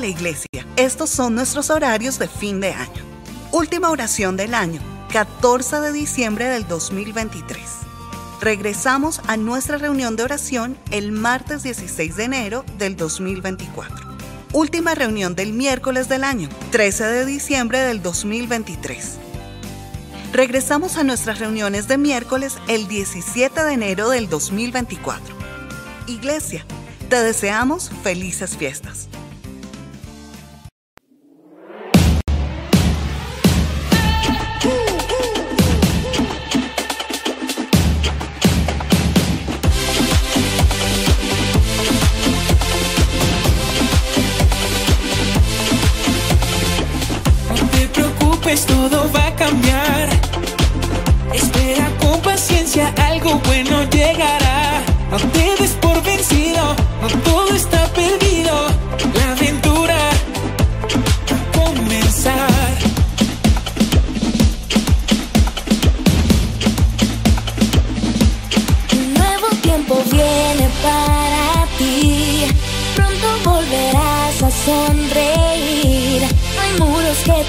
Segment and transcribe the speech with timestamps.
[0.00, 0.48] la iglesia.
[0.76, 3.02] Estos son nuestros horarios de fin de año.
[3.52, 4.80] Última oración del año,
[5.12, 7.60] 14 de diciembre del 2023.
[8.40, 13.94] Regresamos a nuestra reunión de oración el martes 16 de enero del 2024.
[14.52, 19.18] Última reunión del miércoles del año, 13 de diciembre del 2023.
[20.32, 25.36] Regresamos a nuestras reuniones de miércoles el 17 de enero del 2024.
[26.06, 26.64] Iglesia,
[27.10, 29.08] te deseamos felices fiestas.
[48.58, 50.08] Todo va a cambiar.
[51.32, 54.82] Espera con paciencia, algo bueno llegará.
[55.10, 57.49] No te por vencido, no todo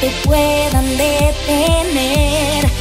[0.02, 2.81] te puedan detener.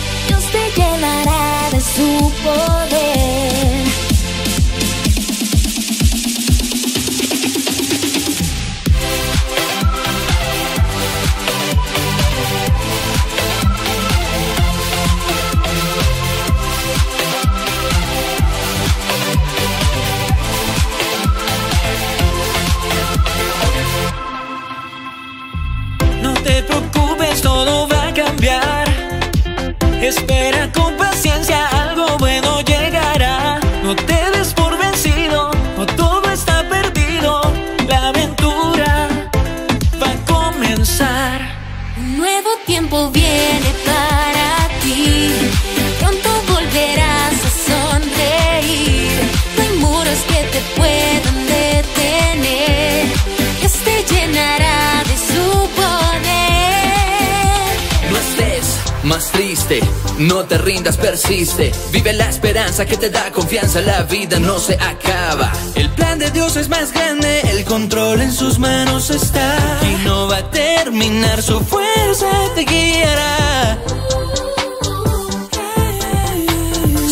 [60.18, 61.70] No te rindas, persiste.
[61.92, 65.52] Vive la esperanza que te da confianza, la vida no se acaba.
[65.74, 69.56] El plan de Dios es más grande, el control en sus manos está.
[69.82, 73.78] Y no va a terminar, su fuerza te guiará.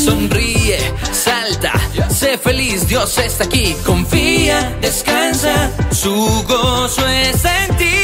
[0.04, 0.78] Sonríe,
[1.12, 1.72] salta,
[2.10, 3.76] sé feliz, Dios está aquí.
[3.84, 7.97] Confía, descansa, su gozo está en ti.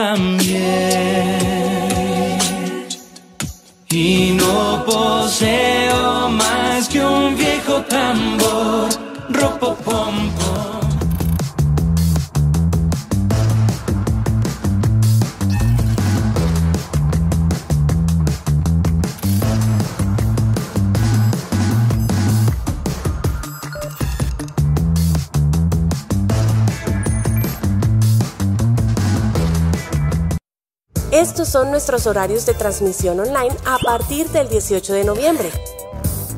[0.00, 0.60] También.
[3.90, 8.88] Y no poseo más que un viejo tambor.
[31.40, 35.50] Estos son nuestros horarios de transmisión online a partir del 18 de noviembre.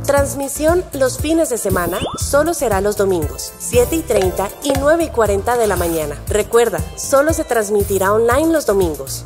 [0.06, 5.08] Transmisión los fines de semana solo será los domingos, 7 y 30 y 9 y
[5.08, 6.14] 40 de la mañana.
[6.28, 9.24] Recuerda, solo se transmitirá online los domingos.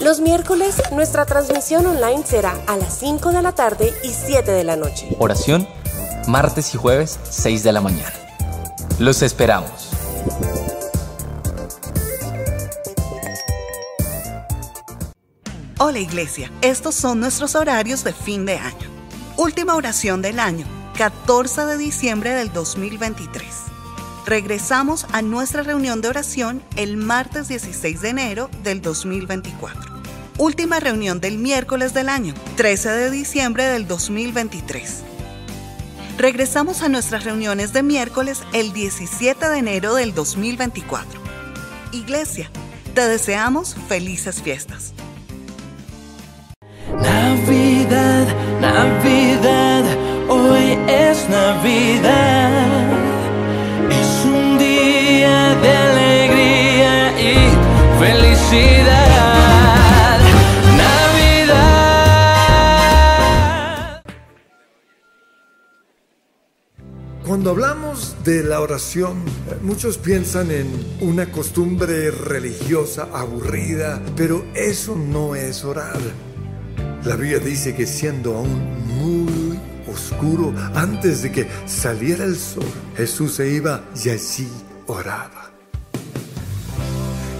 [0.00, 4.62] Los miércoles, nuestra transmisión online será a las 5 de la tarde y 7 de
[4.62, 5.08] la noche.
[5.18, 5.66] Oración,
[6.28, 8.12] martes y jueves, 6 de la mañana.
[9.00, 9.90] Los esperamos.
[15.86, 18.88] Hola Iglesia, estos son nuestros horarios de fin de año.
[19.36, 20.64] Última oración del año,
[20.96, 23.44] 14 de diciembre del 2023.
[24.24, 29.78] Regresamos a nuestra reunión de oración el martes 16 de enero del 2024.
[30.38, 35.02] Última reunión del miércoles del año, 13 de diciembre del 2023.
[36.16, 41.20] Regresamos a nuestras reuniones de miércoles el 17 de enero del 2024.
[41.92, 42.50] Iglesia,
[42.94, 44.94] te deseamos felices fiestas.
[47.00, 48.26] Navidad,
[48.60, 49.84] Navidad,
[50.28, 52.66] hoy es Navidad.
[53.90, 57.50] Es un día de alegría y
[57.98, 60.18] felicidad.
[60.76, 61.64] Navidad.
[67.26, 69.24] Cuando hablamos de la oración,
[69.62, 70.66] muchos piensan en
[71.00, 75.98] una costumbre religiosa aburrida, pero eso no es orar.
[77.04, 79.58] La Biblia dice que siendo aún muy
[79.92, 82.64] oscuro, antes de que saliera el sol,
[82.96, 84.48] Jesús se iba y allí
[84.86, 85.50] oraba.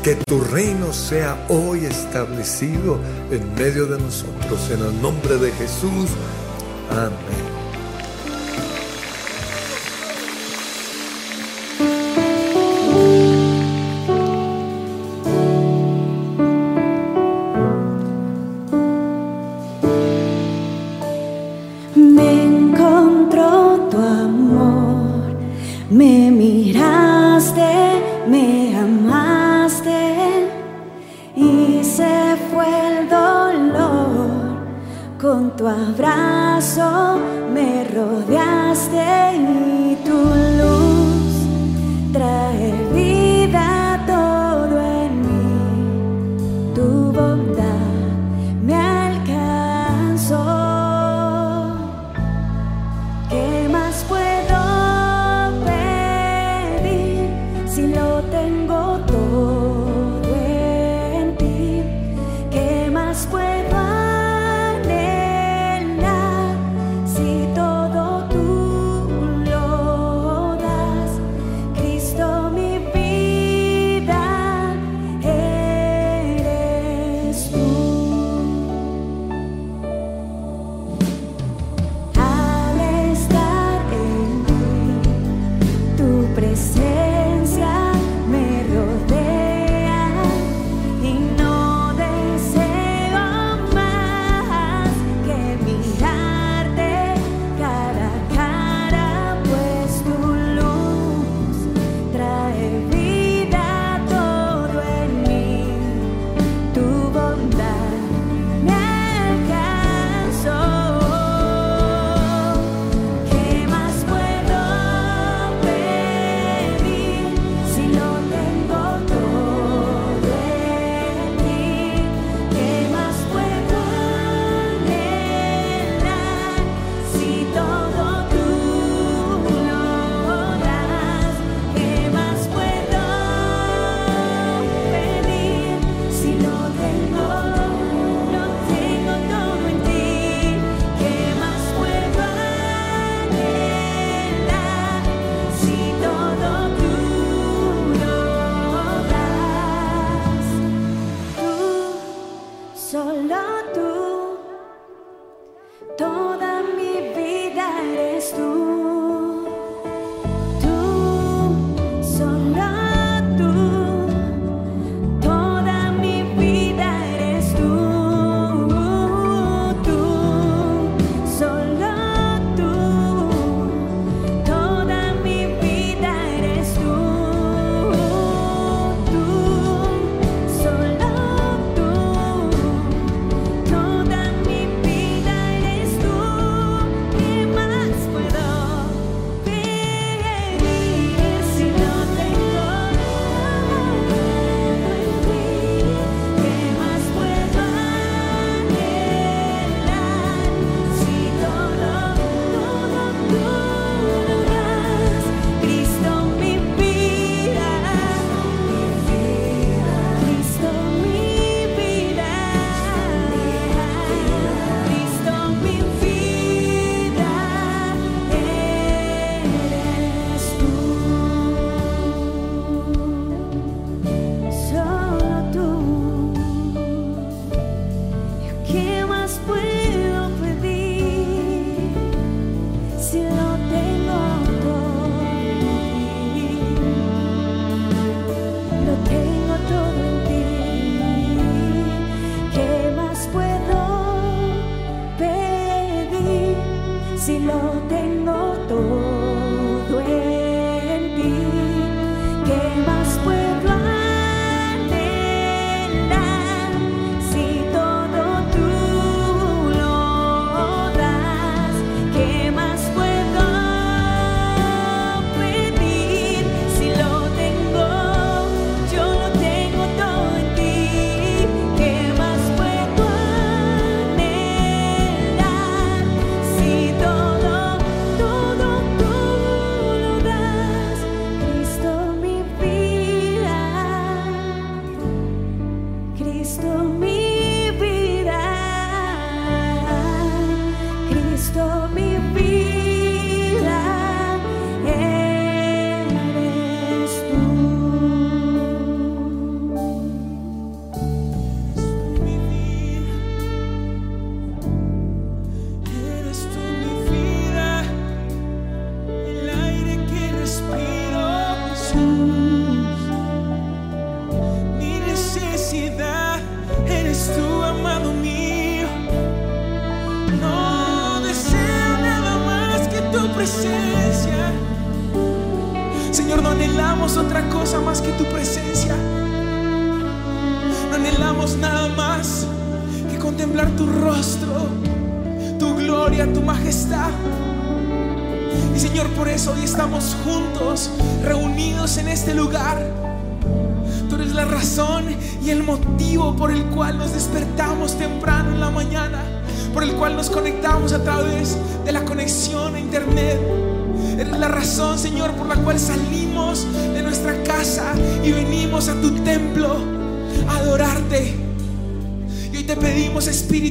[0.03, 2.99] Que tu reino sea hoy establecido
[3.31, 6.11] en medio de nosotros, en el nombre de Jesús.
[6.91, 7.44] Amén.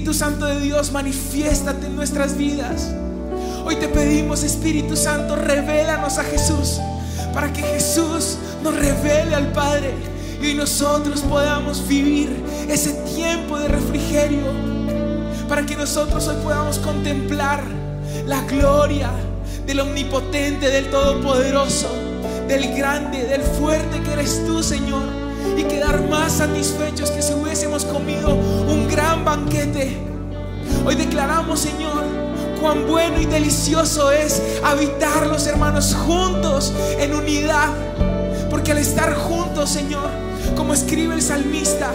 [0.04, 2.94] Espíritu Santo de Dios, manifiéstate en nuestras vidas.
[3.64, 6.82] Hoy te pedimos, Espíritu Santo, revélanos a Jesús,
[7.34, 9.94] para que Jesús nos revele al Padre
[10.42, 12.36] y nosotros podamos vivir
[12.68, 14.44] ese tiempo de refrigerio,
[15.48, 17.64] para que nosotros hoy podamos contemplar
[18.26, 19.10] la gloria
[19.66, 21.88] del omnipotente, del todopoderoso,
[22.50, 25.24] del grande, del fuerte que eres tú, Señor
[25.58, 26.93] y quedar más satisfechos que
[27.24, 29.98] si hubiésemos comido un gran banquete.
[30.86, 32.04] Hoy declaramos, Señor,
[32.60, 37.70] cuán bueno y delicioso es habitar los hermanos juntos en unidad.
[38.50, 40.10] Porque al estar juntos, Señor,
[40.58, 41.92] como escribe el salmista,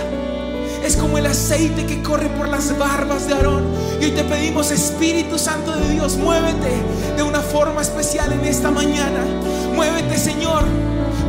[0.82, 3.64] es como el aceite que corre por las barbas de Aarón.
[4.00, 6.72] Y hoy te pedimos, Espíritu Santo de Dios, muévete
[7.18, 9.26] de una forma especial en esta mañana.
[9.74, 10.64] Muévete, Señor,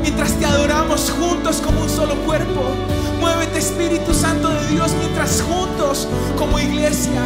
[0.02, 2.62] mientras te adoramos juntos como un solo cuerpo.
[3.20, 6.08] Muévete, Espíritu Santo de Dios, mientras juntos
[6.38, 7.22] como iglesia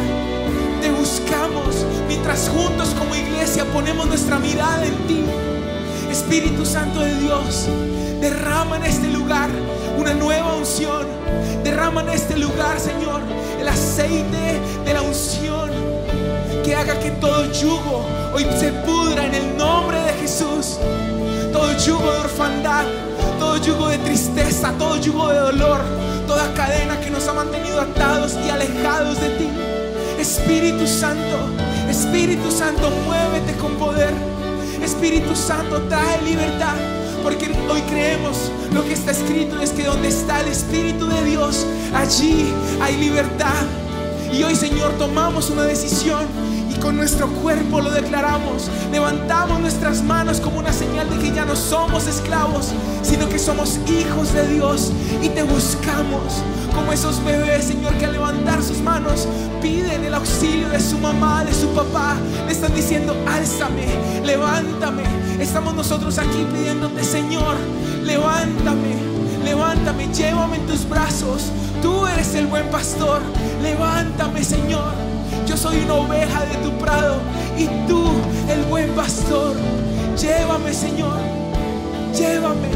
[0.82, 5.24] te buscamos, mientras juntos como iglesia ponemos nuestra mirada en ti.
[6.12, 7.68] Espíritu Santo de Dios,
[8.20, 9.50] derrama en este lugar
[9.98, 11.06] una nueva unción.
[11.64, 13.22] Derrama en este lugar, Señor,
[13.60, 15.72] el aceite de la unción
[16.64, 20.78] que haga que todo yugo hoy se pudra en el nombre de Jesús.
[21.54, 22.86] Todo yugo de orfandad,
[23.40, 25.80] todo yugo de tristeza, todo yugo de dolor,
[26.28, 29.48] toda cadena que nos ha mantenido atados y alejados de ti.
[30.20, 31.38] Espíritu Santo,
[31.90, 34.14] Espíritu Santo, muévete con poder.
[34.84, 36.76] Espíritu Santo, trae libertad.
[37.22, 41.66] Porque hoy creemos lo que está escrito es que donde está el Espíritu de Dios,
[41.96, 43.64] allí hay libertad.
[44.34, 46.26] Y hoy, Señor, tomamos una decisión
[46.74, 48.70] y con nuestro cuerpo lo declaramos.
[48.92, 53.80] Levantamos nuestras manos como una señal de que ya no somos esclavos, sino que somos
[53.88, 59.28] hijos de Dios y te buscamos como esos bebés, Señor, que al levantar sus manos
[59.62, 62.16] piden el auxilio de su mamá, de su papá.
[62.46, 63.86] Le están diciendo, álzame,
[64.24, 65.04] levántame.
[65.40, 67.56] Estamos nosotros aquí pidiéndote, Señor,
[68.04, 68.96] levántame,
[69.44, 71.52] levántame, llévame en tus brazos.
[71.82, 73.22] Tú eres el buen pastor.
[73.62, 75.13] Levántame, Señor.
[75.46, 77.18] Yo soy una oveja de tu prado
[77.58, 78.06] y tú,
[78.50, 79.56] el buen pastor.
[80.20, 81.18] Llévame, Señor.
[82.16, 82.70] Llévame.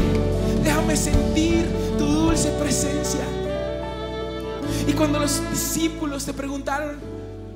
[0.62, 1.66] Déjame sentir
[1.98, 3.24] tu dulce presencia.
[4.86, 6.96] Y cuando los discípulos te preguntaron,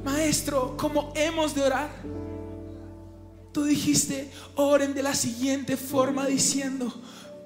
[0.04, 1.90] Maestro, ¿cómo hemos de orar?
[3.52, 6.92] Tú dijiste, oren de la siguiente forma diciendo,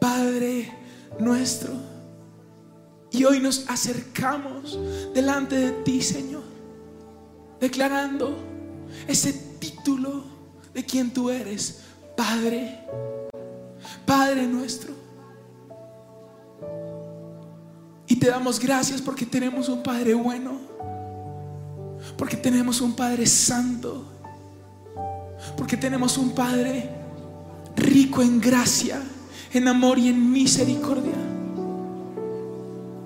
[0.01, 0.73] Padre
[1.19, 1.73] nuestro.
[3.11, 4.79] Y hoy nos acercamos
[5.15, 6.43] delante de ti, Señor,
[7.61, 8.37] declarando
[9.07, 10.25] ese título
[10.75, 11.81] de quien tú eres,
[12.17, 12.81] Padre,
[14.05, 14.95] Padre nuestro.
[18.07, 20.59] Y te damos gracias porque tenemos un Padre bueno,
[22.17, 24.05] porque tenemos un Padre santo,
[25.57, 26.91] porque tenemos un Padre
[27.77, 29.01] rico en gracia,
[29.53, 31.15] en amor y en misericordia.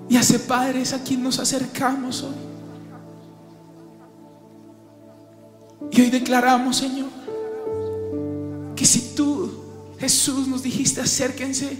[0.09, 2.50] Y hace padres a quien nos acercamos hoy.
[5.91, 7.09] Y hoy declaramos, Señor,
[8.75, 9.51] que si tú,
[9.99, 11.77] Jesús, nos dijiste acérquense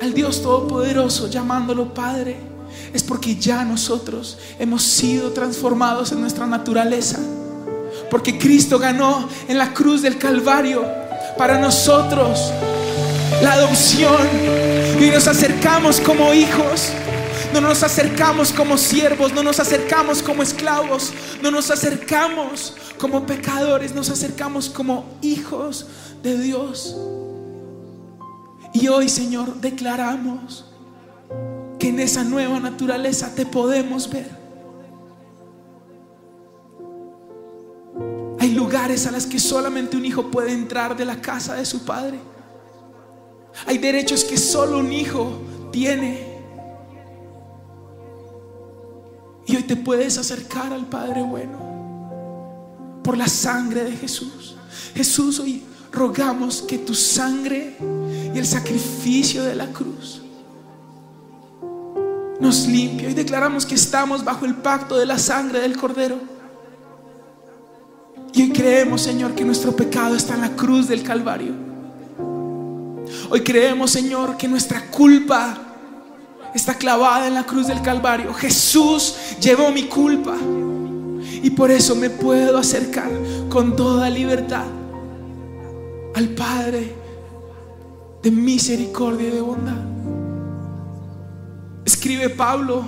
[0.00, 2.36] al Dios Todopoderoso llamándolo Padre,
[2.92, 7.18] es porque ya nosotros hemos sido transformados en nuestra naturaleza.
[8.10, 10.84] Porque Cristo ganó en la cruz del Calvario
[11.38, 12.52] para nosotros
[13.42, 14.16] la adopción
[15.00, 16.90] y nos acercamos como hijos.
[17.54, 23.94] No nos acercamos como siervos, no nos acercamos como esclavos, no nos acercamos como pecadores,
[23.94, 25.86] nos acercamos como hijos
[26.20, 26.96] de Dios.
[28.72, 30.64] Y hoy, Señor, declaramos
[31.78, 34.30] que en esa nueva naturaleza te podemos ver.
[38.40, 41.84] Hay lugares a los que solamente un hijo puede entrar de la casa de su
[41.84, 42.18] padre.
[43.64, 45.40] Hay derechos que solo un hijo
[45.70, 46.33] tiene.
[49.46, 51.58] Y hoy te puedes acercar al Padre bueno
[53.02, 54.56] por la sangre de Jesús.
[54.94, 57.76] Jesús, hoy rogamos que tu sangre
[58.34, 60.22] y el sacrificio de la cruz
[62.40, 63.08] nos limpie.
[63.08, 66.18] Hoy declaramos que estamos bajo el pacto de la sangre del Cordero.
[68.32, 71.52] Y hoy creemos, Señor, que nuestro pecado está en la cruz del Calvario.
[73.30, 75.63] Hoy creemos, Señor, que nuestra culpa
[76.54, 78.32] está clavada en la cruz del Calvario.
[78.32, 80.36] Jesús llevó mi culpa.
[81.42, 83.10] Y por eso me puedo acercar
[83.50, 84.64] con toda libertad
[86.14, 86.94] al Padre
[88.22, 89.76] de misericordia y de bondad.
[91.84, 92.84] Escribe Pablo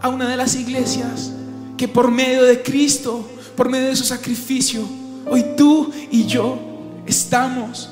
[0.00, 1.32] a una de las iglesias
[1.76, 4.82] que por medio de Cristo, por medio de su sacrificio,
[5.28, 6.58] hoy tú y yo
[7.06, 7.90] estamos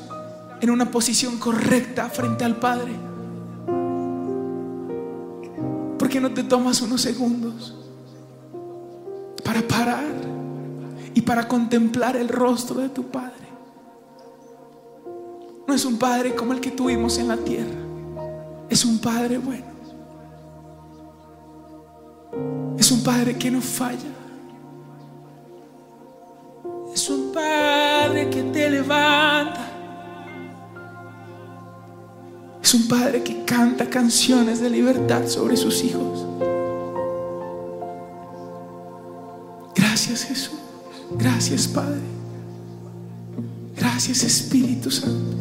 [0.61, 2.93] en una posición correcta frente al Padre.
[6.13, 7.75] Qué no te tomas unos segundos
[9.43, 10.05] para parar
[11.15, 13.49] y para contemplar el rostro de tu Padre?
[15.67, 17.81] No es un Padre como el que tuvimos en la tierra,
[18.69, 19.73] es un Padre bueno.
[22.79, 24.13] Es un Padre que no falla.
[26.93, 29.62] Es un Padre que te levanta.
[32.75, 36.25] Un Padre que canta canciones de libertad sobre sus hijos.
[39.75, 40.59] Gracias Jesús.
[41.19, 42.01] Gracias Padre.
[43.77, 45.37] Gracias Espíritu Santo.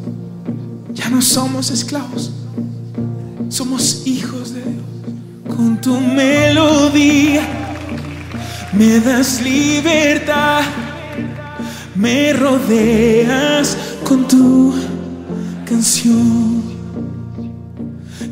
[0.93, 2.31] Ya no somos esclavos.
[3.47, 5.55] Somos hijos de Dios.
[5.55, 7.47] Con tu melodía
[8.73, 10.63] me das libertad.
[11.95, 14.73] Me rodeas con tu
[15.65, 16.70] canción.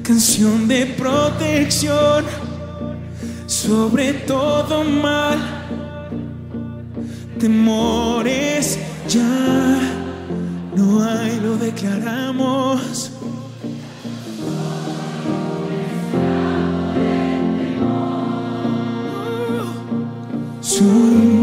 [0.10, 2.26] Canción de protección
[3.46, 5.38] sobre todo mal.
[7.38, 9.80] Temores ya
[10.76, 13.12] no hay, lo declaramos.
[20.60, 21.39] Soy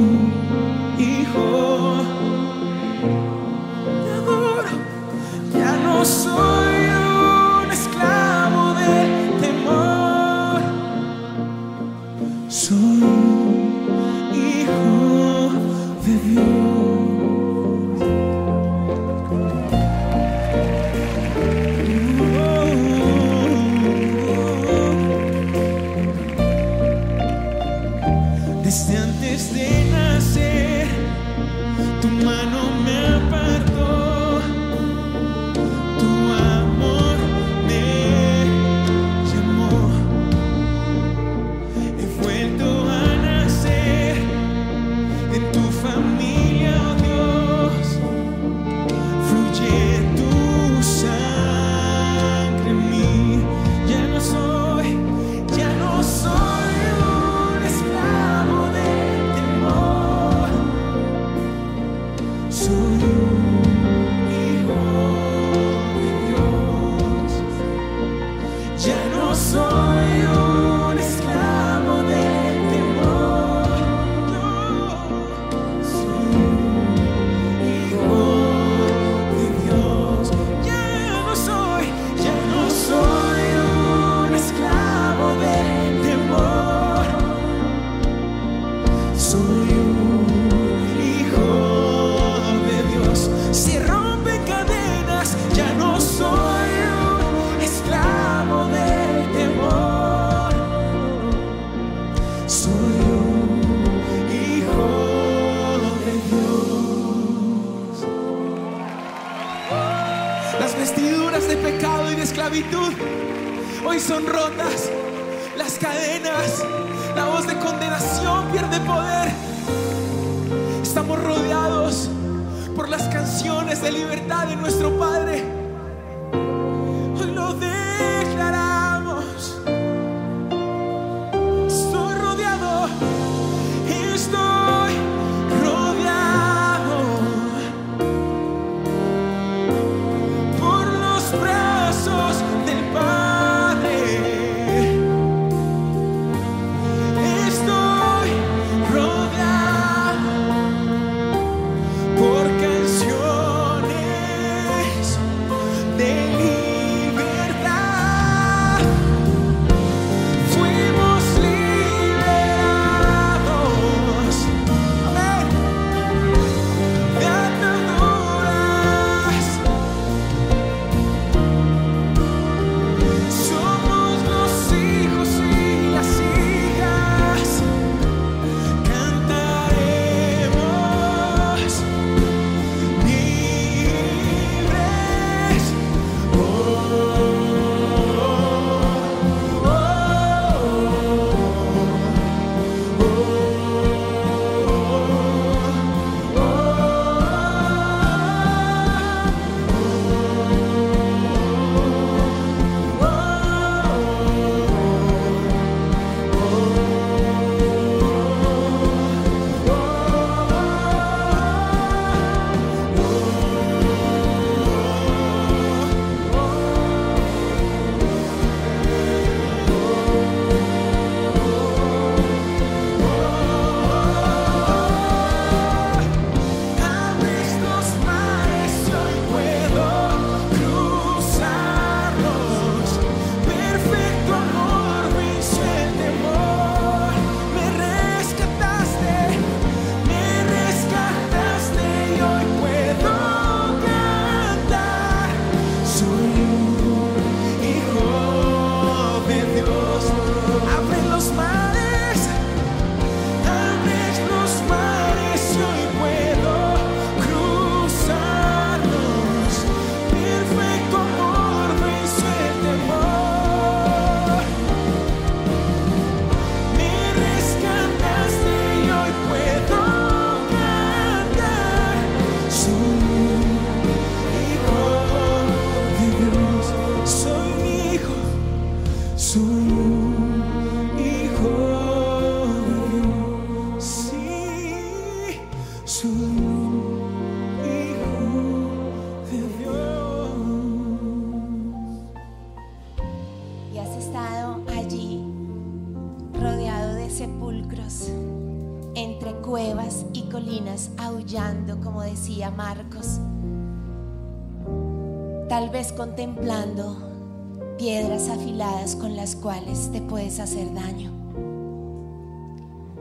[306.17, 311.13] contemplando piedras afiladas con las cuales te puedes hacer daño,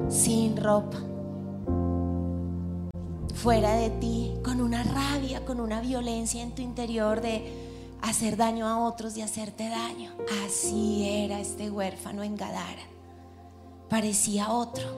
[0.10, 0.98] sin ropa,
[3.34, 7.54] fuera de ti, con una rabia, con una violencia en tu interior de
[8.02, 10.12] hacer daño a otros y hacerte daño.
[10.46, 12.84] Así era este huérfano en Gadara.
[13.88, 14.90] Parecía otro.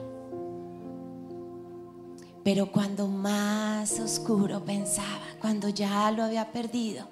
[2.42, 7.06] Pero cuando más oscuro pensaba, cuando ya lo había perdido,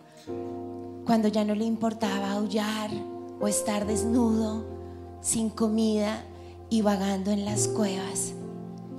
[1.07, 2.91] cuando ya no le importaba aullar
[3.41, 4.65] o estar desnudo,
[5.21, 6.23] sin comida
[6.69, 8.35] y vagando en las cuevas,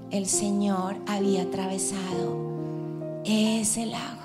[0.10, 2.38] el Señor había atravesado
[3.26, 4.18] ese lago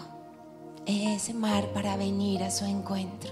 [0.87, 3.31] ese mar para venir a su encuentro.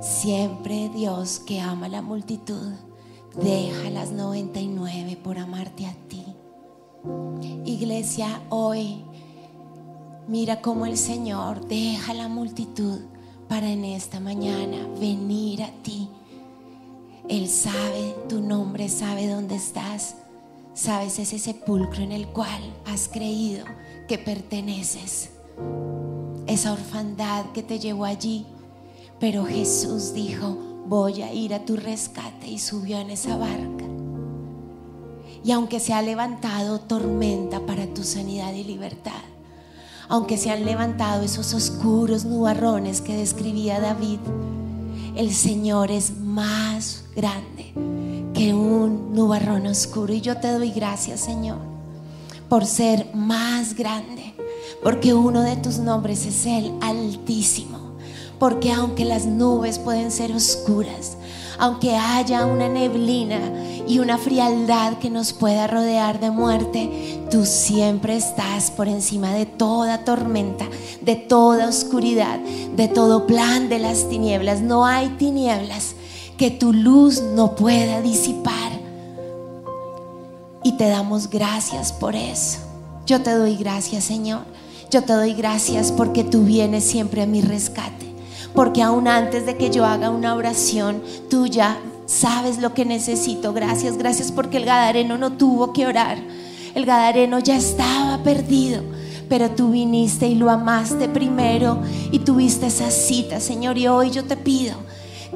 [0.00, 2.72] Siempre Dios que ama la multitud,
[3.34, 6.24] deja las 99 por amarte a ti.
[7.64, 9.04] Iglesia, hoy
[10.28, 13.00] mira cómo el Señor deja la multitud
[13.48, 16.08] para en esta mañana venir a ti.
[17.28, 20.16] Él sabe tu nombre, sabe dónde estás,
[20.74, 23.64] sabes ese sepulcro en el cual has creído
[24.08, 25.30] que perteneces
[26.46, 28.46] esa orfandad que te llevó allí.
[29.18, 33.84] Pero Jesús dijo, voy a ir a tu rescate y subió en esa barca.
[35.42, 39.22] Y aunque se ha levantado tormenta para tu sanidad y libertad,
[40.08, 44.20] aunque se han levantado esos oscuros nubarrones que describía David,
[45.16, 47.72] el Señor es más grande
[48.34, 50.12] que un nubarrón oscuro.
[50.12, 51.58] Y yo te doy gracias, Señor,
[52.48, 54.26] por ser más grande
[54.82, 57.96] porque uno de tus nombres es el Altísimo.
[58.38, 61.16] Porque aunque las nubes pueden ser oscuras,
[61.58, 63.40] aunque haya una neblina
[63.86, 69.46] y una frialdad que nos pueda rodear de muerte, tú siempre estás por encima de
[69.46, 70.66] toda tormenta,
[71.00, 74.60] de toda oscuridad, de todo plan de las tinieblas.
[74.60, 75.94] No hay tinieblas
[76.36, 78.72] que tu luz no pueda disipar.
[80.62, 82.58] Y te damos gracias por eso.
[83.06, 84.40] Yo te doy gracias, Señor.
[84.90, 88.15] Yo te doy gracias porque tú vienes siempre a mi rescate.
[88.56, 93.52] Porque aún antes de que yo haga una oración, tú ya sabes lo que necesito.
[93.52, 96.18] Gracias, gracias porque el Gadareno no tuvo que orar.
[96.74, 98.82] El Gadareno ya estaba perdido.
[99.28, 103.76] Pero tú viniste y lo amaste primero y tuviste esa cita, Señor.
[103.76, 104.76] Y hoy yo te pido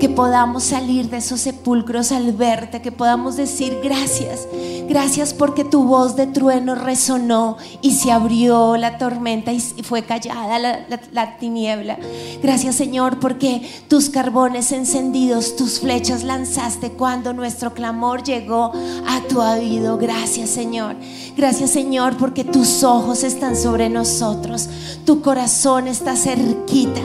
[0.01, 4.49] que podamos salir de esos sepulcros al verte, que podamos decir gracias,
[4.89, 10.59] gracias porque tu voz de trueno resonó y se abrió la tormenta y fue callada
[10.59, 11.99] la, la- la tiniebla.
[12.43, 18.73] Gracias Señor porque tus carbones encendidos, tus flechas lanzaste cuando nuestro clamor llegó
[19.07, 19.99] a tu oído.
[19.99, 20.97] Gracias Señor.
[21.37, 24.69] Gracias Señor porque tus ojos están sobre nosotros,
[25.05, 27.03] tu corazón está cerquita.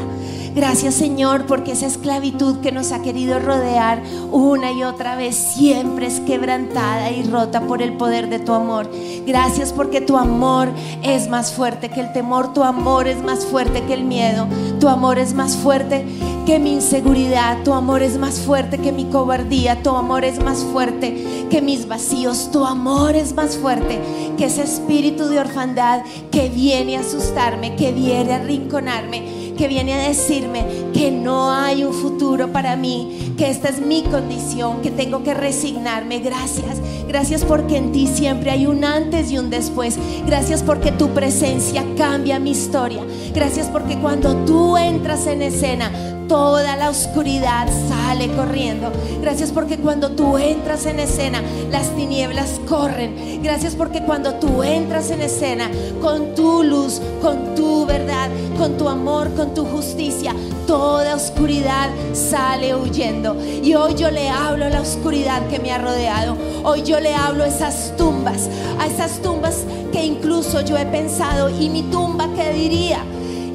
[0.56, 6.08] Gracias Señor porque esa esclavitud que nos ha querido rodear una y otra vez siempre
[6.08, 8.90] es quebrantada y rota por el poder de tu amor.
[9.28, 10.70] Gracias porque tu amor
[11.04, 14.48] es más fuerte que el temor, tu amor es más fuerte que el miedo,
[14.80, 16.06] tu amor es más fuerte
[16.46, 20.60] que mi inseguridad, tu amor es más fuerte que mi cobardía, tu amor es más
[20.60, 24.00] fuerte que mis vacíos, tu amor es más fuerte
[24.38, 29.94] que ese espíritu de orfandad que viene a asustarme, que viene a arrinconarme que viene
[29.94, 34.92] a decirme que no hay un futuro para mí, que esta es mi condición, que
[34.92, 36.20] tengo que resignarme.
[36.20, 39.98] Gracias, gracias porque en ti siempre hay un antes y un después.
[40.26, 43.02] Gracias porque tu presencia cambia mi historia.
[43.34, 45.92] Gracias porque cuando tú entras en escena,
[46.28, 48.92] toda la oscuridad sale corriendo.
[49.22, 53.42] Gracias porque cuando tú entras en escena, las tinieblas corren.
[53.44, 55.70] Gracias porque cuando tú entras en escena
[56.02, 60.34] con tu luz, con tu verdad, con tu amor, con tu justicia,
[60.68, 63.36] toda oscuridad sale huyendo.
[63.64, 66.38] Y hoy yo le hablo a la oscuridad que me ha rodeado.
[66.64, 71.50] Hoy yo le hablo a esas tumbas, a esas tumbas que incluso yo he pensado,
[71.50, 73.04] ¿y mi tumba qué diría?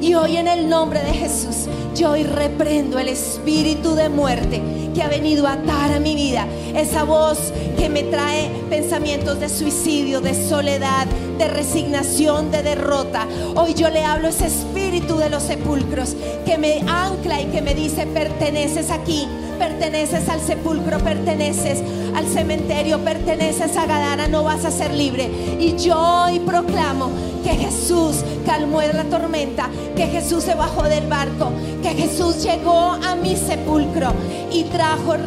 [0.01, 4.59] Y hoy en el nombre de Jesús, yo hoy reprendo el espíritu de muerte
[4.93, 6.47] que ha venido a atar a mi vida.
[6.75, 13.27] Esa voz que me trae pensamientos de suicidio, de soledad, de resignación, de derrota.
[13.55, 17.61] Hoy yo le hablo a ese espíritu de los sepulcros que me ancla y que
[17.61, 19.27] me dice, perteneces aquí,
[19.57, 21.81] perteneces al sepulcro, perteneces
[22.15, 25.29] al cementerio, perteneces a Gadara, no vas a ser libre.
[25.59, 27.09] Y yo hoy proclamo
[27.43, 31.51] que Jesús calmó la tormenta, que Jesús se bajó del barco,
[31.81, 34.13] que Jesús llegó a mi sepulcro
[34.51, 34.80] y trajo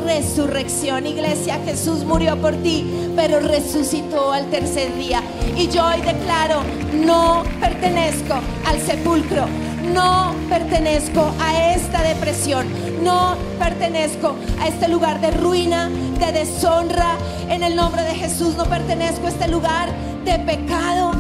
[0.05, 1.07] resurrección.
[1.07, 2.85] Iglesia, Jesús murió por ti,
[3.17, 5.23] pero resucitó al tercer día.
[5.57, 6.63] Y yo hoy declaro,
[7.05, 8.35] no pertenezco
[8.67, 9.47] al sepulcro,
[9.93, 12.67] no pertenezco a esta depresión,
[13.03, 15.89] no pertenezco a este lugar de ruina,
[16.19, 17.17] de deshonra.
[17.49, 19.89] En el nombre de Jesús no pertenezco a este lugar
[20.25, 21.13] de pecado,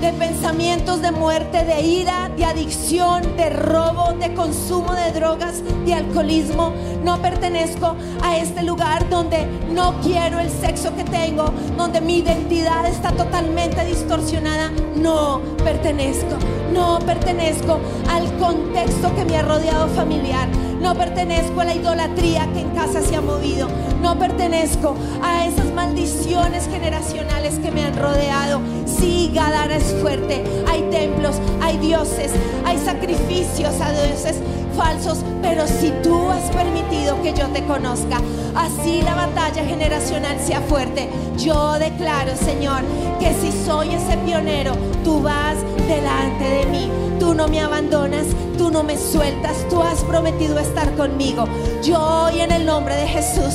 [0.00, 5.92] de pensamientos de muerte, de ira, de adicción, de robo, de consumo de drogas, de
[5.92, 6.72] alcoholismo.
[7.04, 12.86] No pertenezco a este lugar donde no quiero el sexo que tengo, donde mi identidad
[12.86, 14.70] está totalmente distorsionada.
[14.96, 16.36] No pertenezco,
[16.72, 20.48] no pertenezco al contexto que me ha rodeado familiar.
[20.80, 23.68] No pertenezco a la idolatría que en casa se ha movido.
[24.00, 28.60] No pertenezco a esas maldiciones generacionales que me han rodeado.
[28.86, 30.42] Sí, Gadara es fuerte.
[30.68, 32.32] Hay templos, hay dioses,
[32.64, 34.36] hay sacrificios a dioses
[34.76, 35.18] falsos.
[35.42, 38.20] Pero si tú has permitido que yo te conozca,
[38.54, 41.08] así la batalla generacional sea fuerte.
[41.36, 42.82] Yo declaro, Señor,
[43.18, 45.56] que si soy ese pionero, tú vas
[45.88, 46.90] delante de mí.
[47.18, 51.44] Tú no me abandonas, tú no me sueltas, tú has prometido estar conmigo.
[51.82, 53.54] Yo hoy en el nombre de Jesús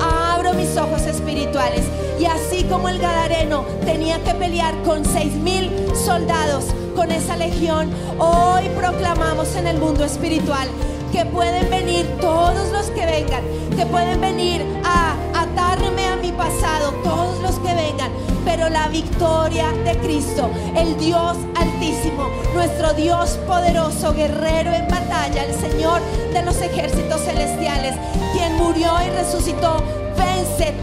[0.00, 1.82] abro mis ojos espirituales
[2.20, 7.90] y así como el Gadareno tenía que pelear con seis mil soldados con esa legión,
[8.18, 10.66] hoy proclamamos en el mundo espiritual
[11.12, 13.44] que pueden venir todos los que vengan,
[13.76, 18.10] que pueden venir a atarme a mi pasado, todos los que vengan,
[18.46, 25.54] pero la victoria de Cristo, el Dios altísimo, nuestro Dios poderoso, guerrero en batalla, el
[25.54, 26.00] Señor
[26.32, 27.94] de los ejércitos celestiales,
[28.32, 29.82] quien murió y resucitó,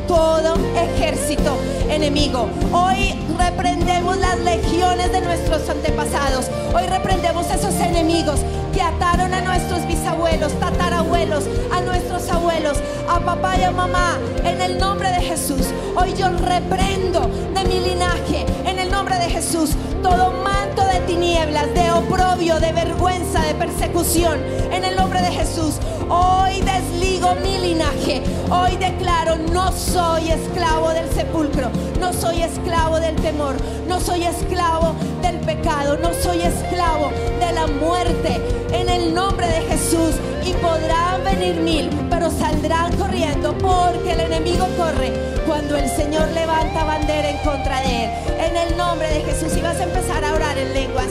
[0.07, 1.57] todo ejército
[1.89, 2.49] enemigo.
[2.71, 6.49] Hoy reprendemos las legiones de nuestros antepasados.
[6.75, 8.39] Hoy reprendemos esos enemigos
[8.73, 14.59] que ataron a nuestros bisabuelos, tatarabuelos, a nuestros abuelos, a papá y a mamá, en
[14.59, 15.67] el nombre de Jesús.
[15.95, 21.73] Hoy yo reprendo de mi linaje, en el nombre de Jesús, todo manto de tinieblas,
[21.73, 24.39] de oprobio, de vergüenza, de persecución,
[24.71, 25.75] en el nombre de Jesús.
[26.09, 33.15] Hoy desligo mi linaje, hoy declaro, no soy esclavo del sepulcro, no soy esclavo del
[33.17, 33.55] temor,
[33.87, 38.41] no soy esclavo del pecado, no soy esclavo de la muerte,
[38.73, 40.15] en el nombre de Jesús.
[40.45, 45.13] Y podrán venir mil, pero saldrán corriendo porque el enemigo corre
[45.47, 48.09] cuando el Señor levanta bandera en contra de él.
[48.39, 49.55] En el nombre de Jesús.
[49.57, 51.09] Y vas a empezar a orar en lenguas,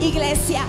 [0.00, 0.62] iglesia.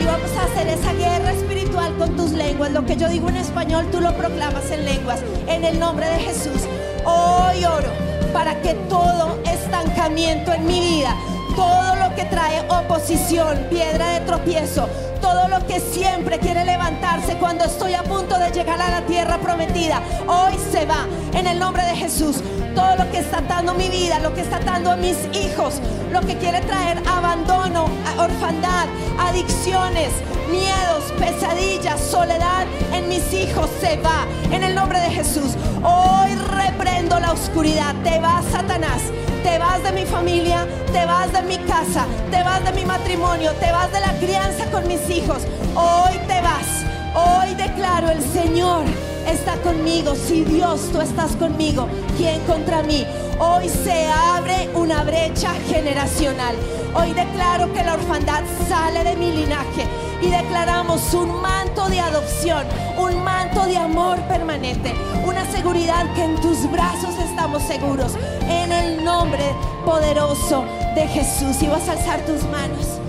[0.00, 2.70] Y vamos a hacer esa guerra espiritual con tus lenguas.
[2.70, 5.20] Lo que yo digo en español, tú lo proclamas en lenguas.
[5.48, 6.62] En el nombre de Jesús.
[7.04, 11.16] Hoy oro para que todo estancamiento en mi vida,
[11.60, 14.88] todo lo que trae oposición, piedra de tropiezo,
[15.20, 19.36] todo lo que siempre quiere levantarse cuando estoy a punto de llegar a la tierra
[19.36, 22.36] prometida, hoy se va en el nombre de Jesús.
[22.74, 26.22] Todo lo que está atando mi vida, lo que está atando a mis hijos, lo
[26.22, 28.86] que quiere traer abandono, orfandad,
[29.18, 30.12] adicciones,
[30.50, 35.54] miedos, pesadillas, soledad en mis hijos se va en el nombre de Jesús.
[35.82, 37.94] Hoy reprendo la oscuridad.
[38.02, 39.02] Te vas, Satanás.
[39.42, 43.52] Te vas de mi familia, te vas de mi casa, te vas de mi matrimonio,
[43.54, 45.42] te vas de la crianza con mis hijos.
[45.74, 46.84] Hoy te vas.
[47.14, 48.84] Hoy declaro el Señor
[49.26, 50.14] está conmigo.
[50.14, 53.06] Si Dios tú estás conmigo, ¿quién contra mí?
[53.38, 56.54] Hoy se abre una brecha generacional.
[56.94, 62.66] Hoy declaro que la orfandad sale de mi linaje y declaramos un manto de adopción,
[62.98, 64.92] un manto de amor permanente,
[65.26, 68.12] una seguridad que en tus brazos estamos seguros.
[68.48, 69.54] En el nombre
[69.84, 70.64] poderoso
[70.94, 71.62] de Jesús.
[71.62, 73.00] Y vas a alzar tus manos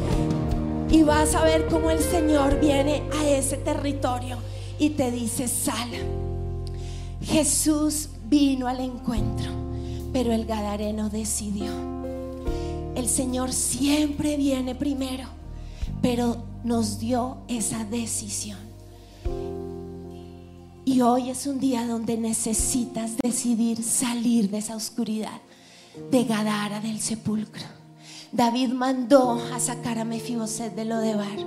[0.90, 4.38] y vas a ver cómo el Señor viene a ese territorio
[4.78, 5.90] y te dice, sal.
[7.22, 9.50] Jesús vino al encuentro,
[10.12, 11.72] pero el Gadareno decidió.
[12.96, 15.26] El Señor siempre viene primero,
[16.02, 18.60] pero nos dio esa decisión.
[20.84, 25.40] Y hoy es un día donde necesitas decidir salir de esa oscuridad,
[26.12, 27.64] de Gadara, del sepulcro.
[28.32, 31.38] David mandó a sacar a Mefiboset de Lodebar,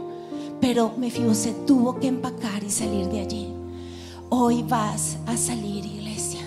[0.61, 3.49] pero Mefiboset tuvo que empacar y salir de allí.
[4.31, 6.41] Hoy vas a salir, iglesia.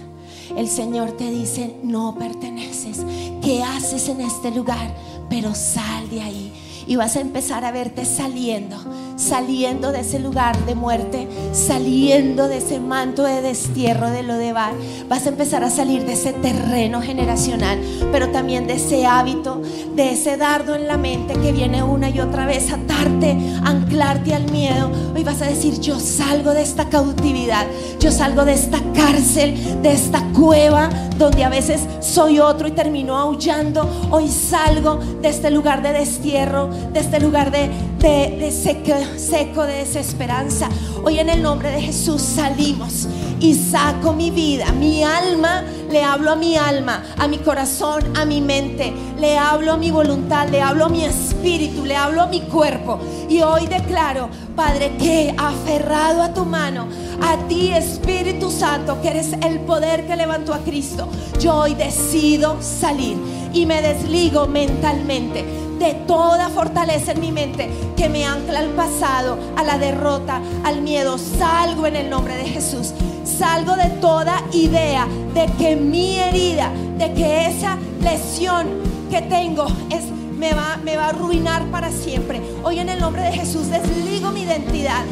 [0.56, 3.06] El Señor te dice, no perteneces.
[3.42, 4.96] ¿Qué haces en este lugar?
[5.30, 6.54] Pero sal de ahí.
[6.88, 8.78] Y vas a empezar a verte saliendo,
[9.18, 14.74] saliendo de ese lugar de muerte, saliendo de ese manto de destierro de Lodebar.
[15.10, 17.80] Vas a empezar a salir de ese terreno generacional,
[18.12, 19.62] pero también de ese hábito,
[19.96, 24.34] de ese dardo en la mente que viene una y otra vez a atarte, anclarte
[24.34, 24.92] al miedo.
[25.14, 27.66] Hoy vas a decir, yo salgo de esta cautividad,
[28.00, 33.18] yo salgo de esta cárcel, de esta cueva donde a veces soy otro y termino
[33.18, 33.90] aullando.
[34.12, 39.64] Hoy salgo de este lugar de destierro, de este lugar de, de, de seco, seco,
[39.64, 40.70] de desesperanza.
[41.04, 43.08] Hoy en el nombre de Jesús salimos
[43.40, 48.26] y saco mi vida, mi alma, le hablo a mi alma, a mi corazón, a
[48.26, 52.28] mi mente, le hablo a mi voluntad, le hablo a mi espíritu, le hablo a
[52.28, 53.00] mi cuerpo.
[53.30, 56.88] Y hoy declaro, Padre, que aferrado a tu mano,
[57.22, 61.08] a ti Espíritu Santo, que eres el poder que levantó a Cristo,
[61.40, 63.18] yo hoy decido salir
[63.54, 69.38] y me desligo mentalmente de toda fortaleza en mi mente que me ancla al pasado,
[69.56, 71.18] a la derrota, al miedo.
[71.18, 72.94] Salgo en el nombre de Jesús.
[73.24, 78.68] Salgo de toda idea de que mi herida, de que esa lesión
[79.10, 80.06] que tengo es,
[80.38, 82.42] me, va, me va a arruinar para siempre.
[82.64, 85.04] Hoy en el nombre de Jesús desligo mi identidad.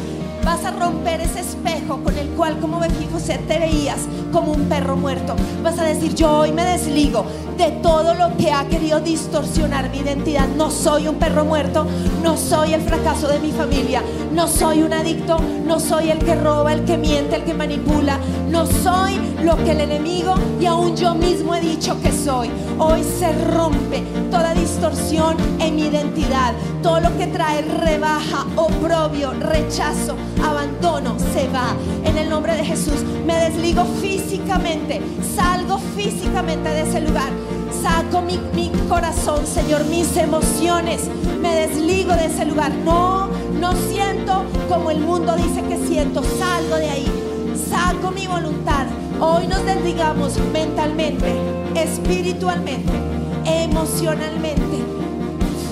[0.46, 2.80] Vas a romper ese espejo con el cual, como
[3.12, 3.98] José, te veías
[4.30, 5.34] como un perro muerto.
[5.64, 7.24] Vas a decir, yo hoy me desligo
[7.58, 10.46] de todo lo que ha querido distorsionar mi identidad.
[10.56, 11.84] No soy un perro muerto,
[12.22, 16.36] no soy el fracaso de mi familia, no soy un adicto, no soy el que
[16.36, 20.96] roba, el que miente, el que manipula, no soy lo que el enemigo y aún
[20.96, 22.50] yo mismo he dicho que soy.
[22.78, 30.16] Hoy se rompe toda distorsión en mi identidad, todo lo que trae rebaja, oprobio, rechazo,
[30.42, 31.74] abandono, se va.
[32.04, 35.00] En el nombre de Jesús me desligo físicamente,
[35.34, 37.30] salgo físicamente de ese lugar.
[37.82, 41.02] Saco mi, mi corazón, Señor, mis emociones.
[41.40, 42.72] Me desligo de ese lugar.
[42.84, 43.28] No,
[43.60, 46.22] no siento como el mundo dice que siento.
[46.38, 47.06] Salgo de ahí.
[47.68, 48.86] Saco mi voluntad.
[49.20, 51.32] Hoy nos desligamos mentalmente,
[51.74, 52.92] espiritualmente,
[53.46, 54.84] emocionalmente,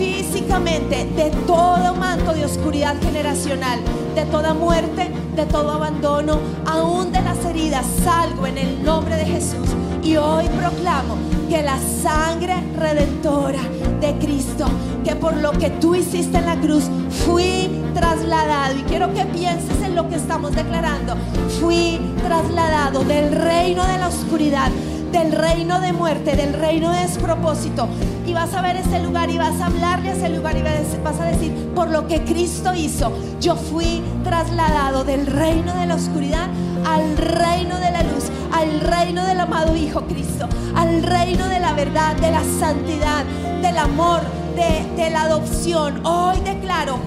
[0.05, 3.81] físicamente de todo manto de oscuridad generacional,
[4.15, 7.87] de toda muerte, de todo abandono, aún de las heridas.
[8.05, 9.69] Salgo en el nombre de Jesús
[10.03, 11.17] y hoy proclamo
[11.49, 13.61] que la sangre redentora
[14.01, 14.67] de Cristo,
[15.05, 16.85] que por lo que tú hiciste en la cruz,
[17.25, 18.77] fui trasladado.
[18.79, 21.15] Y quiero que pienses en lo que estamos declarando.
[21.61, 24.71] Fui trasladado del reino de la oscuridad
[25.15, 27.89] del reino de muerte, del reino de despropósito.
[28.27, 31.21] Y vas a ver ese lugar y vas a hablarle a ese lugar y vas
[31.21, 36.49] a decir, por lo que Cristo hizo, yo fui trasladado del reino de la oscuridad
[36.87, 41.73] al reino de la luz, al reino del amado Hijo Cristo, al reino de la
[41.73, 43.25] verdad, de la santidad,
[43.63, 44.21] del amor,
[44.55, 46.05] de, la adopción.
[46.07, 46.99] Hoy declaro,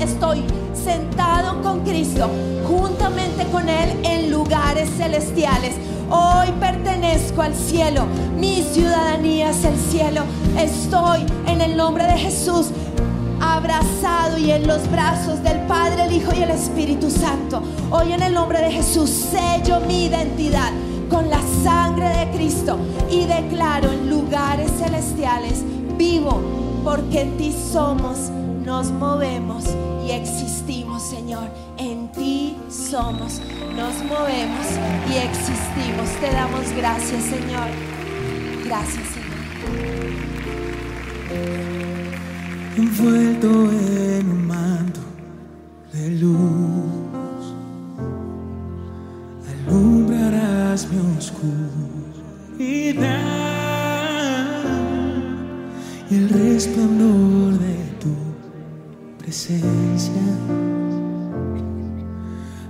[0.00, 0.44] estoy
[0.74, 2.30] sentado con Cristo,
[2.66, 5.74] juntamente con Él en lugares celestiales.
[6.10, 8.06] Hoy pertenezco al cielo,
[8.38, 10.22] mi ciudadanía es el cielo.
[10.58, 12.68] Estoy en el nombre de Jesús
[13.40, 17.62] abrazado y en los brazos del Padre, el Hijo y el Espíritu Santo.
[17.90, 20.72] Hoy en el nombre de Jesús sello mi identidad
[21.10, 22.78] con la sangre de Cristo
[23.10, 25.64] y declaro en lugares celestiales
[25.98, 26.40] vivo
[26.84, 28.30] porque en ti somos,
[28.64, 29.64] nos movemos
[30.06, 31.48] y existimos, Señor.
[31.78, 33.40] En ti somos,
[33.76, 34.66] nos movemos
[35.10, 36.08] y existimos.
[36.20, 37.68] Te damos gracias, Señor.
[38.64, 40.31] Gracias, Señor.
[42.76, 45.00] Envuelto en un manto
[45.92, 47.42] de luz,
[49.66, 51.62] alumbrarás mi oscuridad
[56.10, 58.14] y el resplandor de tu
[59.18, 60.22] presencia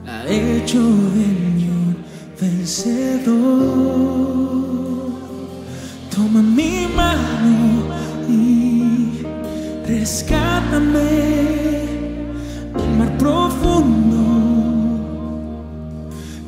[0.07, 1.97] ha hecho de mí un
[2.41, 3.73] vencedor.
[6.15, 7.62] Toma mi mano
[10.03, 10.99] rescátame
[12.75, 14.19] del mar profundo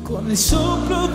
[0.03, 1.07] con el soplo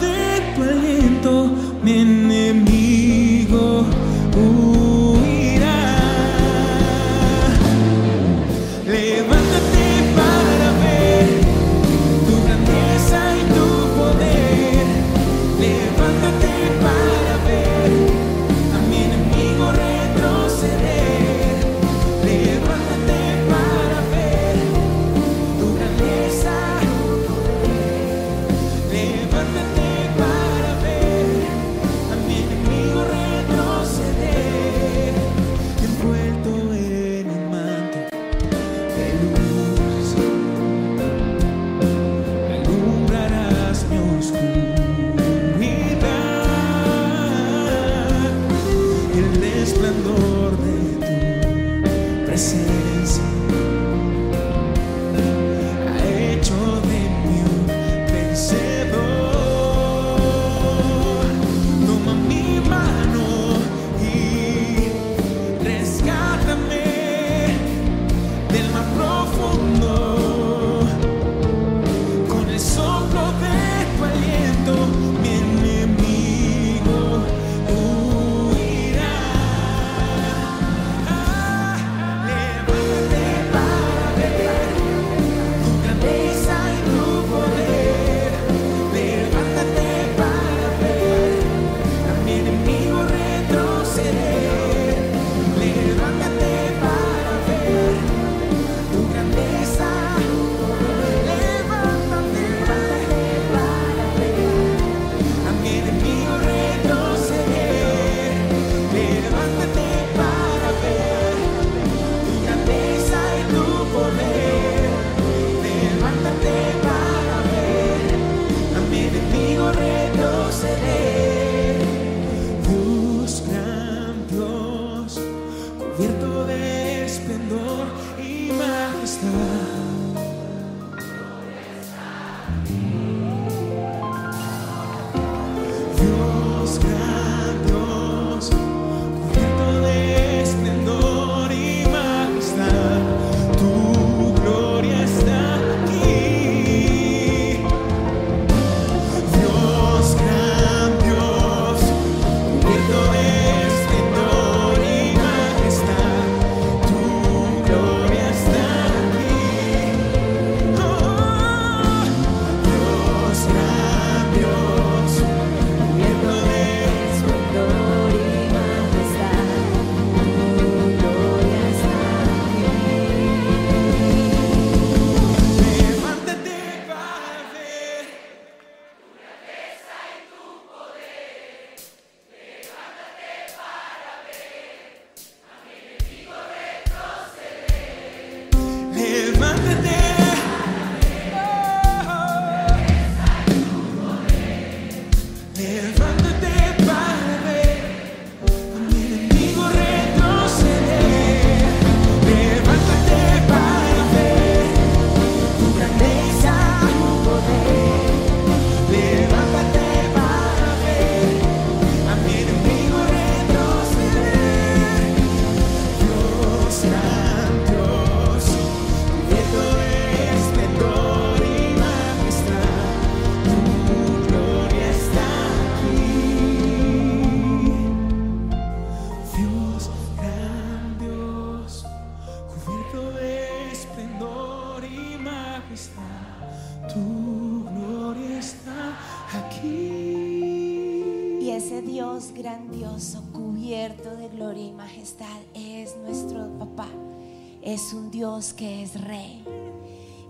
[249.11, 249.45] rey.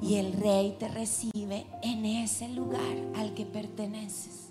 [0.03, 4.49] Y el rey te recibe en ese lugar al que perteneces.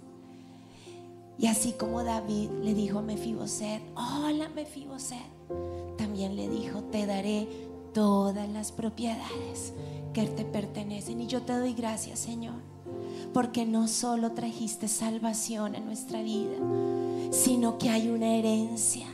[1.40, 5.18] Y así como David le dijo a Mefiboset, hola Mefiboset,
[5.98, 7.48] también le dijo, te daré
[7.94, 9.74] todas las propiedades
[10.14, 11.22] que te pertenecen.
[11.22, 12.62] Y yo te doy gracias, Señor,
[13.34, 16.58] porque no solo trajiste salvación a nuestra vida,
[17.32, 19.08] sino que hay una herencia,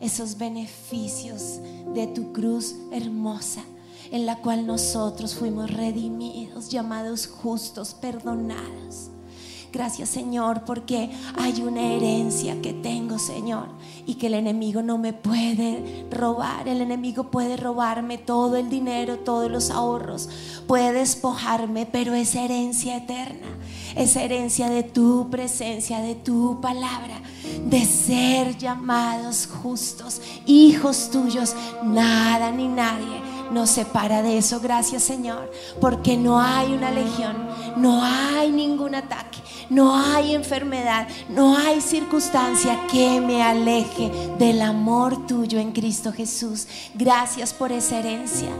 [0.00, 1.60] esos beneficios
[1.94, 3.62] de tu cruz hermosa,
[4.10, 9.10] en la cual nosotros fuimos redimidos, llamados justos, perdonados.
[9.72, 13.68] Gracias Señor porque hay una herencia que tengo Señor
[14.04, 16.66] y que el enemigo no me puede robar.
[16.66, 20.28] El enemigo puede robarme todo el dinero, todos los ahorros,
[20.66, 23.46] puede despojarme, pero es herencia eterna.
[23.96, 27.20] Es herencia de tu presencia, de tu palabra,
[27.66, 31.54] de ser llamados justos, hijos tuyos.
[31.84, 34.60] Nada ni nadie nos separa de eso.
[34.60, 37.36] Gracias Señor, porque no hay una legión,
[37.76, 39.38] no hay ningún ataque,
[39.68, 46.66] no hay enfermedad, no hay circunstancia que me aleje del amor tuyo en Cristo Jesús.
[46.94, 48.50] Gracias por esa herencia.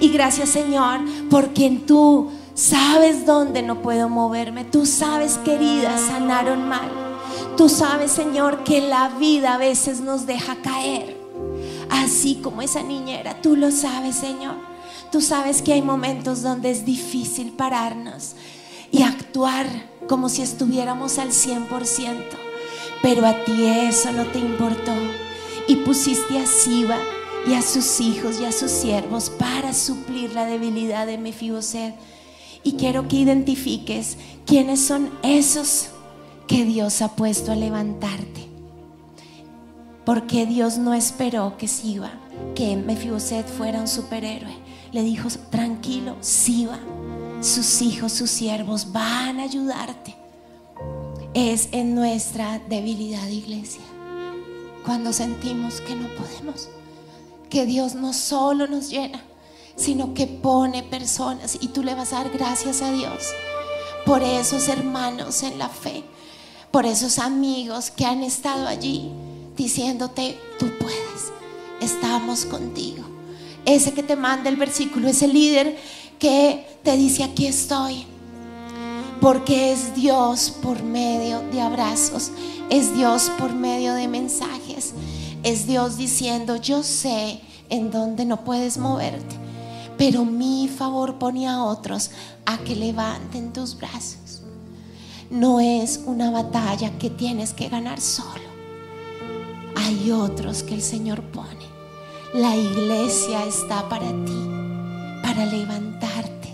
[0.00, 4.64] Y gracias Señor, porque en tú sabes dónde no puedo moverme.
[4.64, 6.90] Tú sabes que heridas sanaron mal.
[7.56, 11.21] Tú sabes Señor que la vida a veces nos deja caer
[11.90, 13.40] así como esa niñera.
[13.42, 14.54] Tú lo sabes, Señor.
[15.10, 18.34] Tú sabes que hay momentos donde es difícil pararnos
[18.90, 19.66] y actuar
[20.08, 21.68] como si estuviéramos al 100%.
[23.02, 24.94] Pero a ti eso no te importó.
[25.68, 26.98] Y pusiste a Siba
[27.46, 31.94] y a sus hijos y a sus siervos para suplir la debilidad de Mefiboset.
[32.62, 34.16] Y quiero que identifiques
[34.46, 35.88] quiénes son esos
[36.46, 38.51] que Dios ha puesto a levantarte.
[40.04, 42.10] Porque Dios no esperó que Siba,
[42.54, 44.56] que Mefiboset fuera un superhéroe.
[44.90, 46.78] Le dijo, tranquilo, Siba,
[47.40, 50.16] sus hijos, sus siervos van a ayudarte.
[51.34, 53.82] Es en nuestra debilidad, iglesia,
[54.84, 56.68] cuando sentimos que no podemos,
[57.48, 59.22] que Dios no solo nos llena,
[59.76, 63.28] sino que pone personas y tú le vas a dar gracias a Dios
[64.04, 66.04] por esos hermanos en la fe,
[66.70, 69.10] por esos amigos que han estado allí
[69.56, 71.32] diciéndote, tú puedes,
[71.80, 73.04] estamos contigo.
[73.64, 75.76] Ese que te manda el versículo, ese líder
[76.18, 78.06] que te dice, aquí estoy.
[79.20, 82.32] Porque es Dios por medio de abrazos,
[82.70, 84.94] es Dios por medio de mensajes,
[85.44, 89.36] es Dios diciendo, yo sé en dónde no puedes moverte,
[89.96, 92.10] pero mi favor pone a otros
[92.46, 94.42] a que levanten tus brazos.
[95.30, 98.51] No es una batalla que tienes que ganar solo
[99.76, 101.66] hay otros que el Señor pone.
[102.34, 104.48] La iglesia está para ti,
[105.22, 106.48] para levantarte.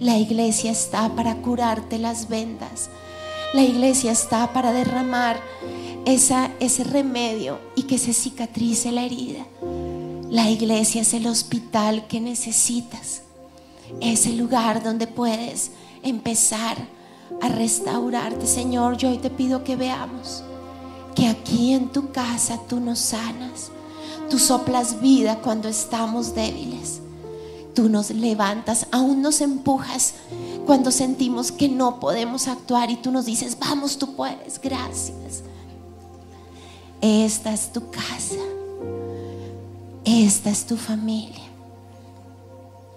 [0.00, 2.90] La iglesia está para curarte las vendas.
[3.54, 5.40] La iglesia está para derramar
[6.04, 9.46] ese remedio y que se cicatrice la herida.
[10.30, 13.22] La iglesia es el hospital que necesitas.
[14.00, 16.76] Es el lugar donde puedes empezar
[17.40, 18.46] a restaurarte.
[18.46, 20.42] Señor, yo hoy te pido que veamos
[21.14, 23.70] que aquí en tu casa tú nos sanas.
[24.30, 27.00] Tú soplas vida cuando estamos débiles.
[27.74, 30.14] Tú nos levantas, aún nos empujas
[30.66, 35.42] cuando sentimos que no podemos actuar y tú nos dices, vamos, tú puedes, gracias.
[37.00, 38.36] Esta es tu casa.
[40.04, 41.42] Esta es tu familia.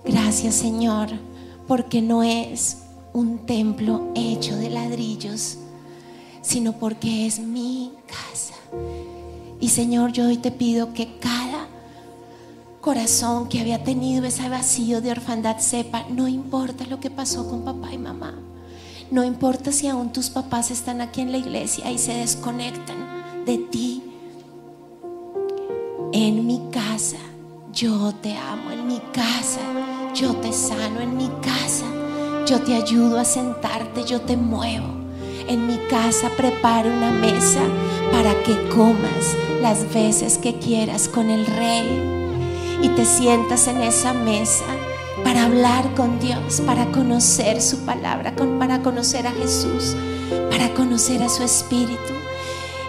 [0.06, 1.10] Gracias Señor,
[1.68, 2.78] porque no es
[3.14, 5.58] un templo hecho de ladrillos,
[6.46, 8.54] sino porque es mi casa.
[9.60, 11.68] Y Señor, yo hoy te pido que cada
[12.82, 17.64] corazón que había tenido ese vacío de orfandad sepa, no importa lo que pasó con
[17.64, 18.36] papá y mamá.
[19.10, 22.98] No importa si aún tus papás están aquí en la iglesia y se desconectan
[23.46, 24.04] de ti.
[26.14, 27.18] En mi casa
[27.74, 29.62] yo te amo, en mi casa
[30.14, 31.86] yo te sano, en mi casa
[32.46, 35.05] yo te ayudo a sentarte, yo te muevo.
[35.48, 37.62] En mi casa preparo una mesa
[38.12, 42.16] para que comas las veces que quieras con el rey
[42.82, 44.66] y te sientas en esa mesa
[45.24, 49.96] para hablar con Dios, para conocer su palabra, para conocer a Jesús,
[50.50, 52.14] para conocer a su Espíritu.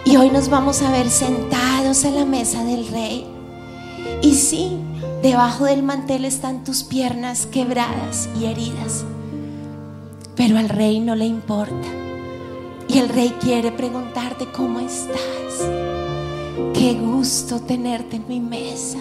[0.05, 3.25] Y hoy nos vamos a ver sentados a la mesa del Rey.
[4.21, 4.77] Y sí,
[5.21, 9.03] debajo del mantel están tus piernas quebradas y heridas.
[10.35, 12.06] Pero al Rey no le importa.
[12.89, 15.67] Y el Rey quiere preguntarte cómo estás.
[16.73, 18.99] Qué gusto tenerte en mi mesa.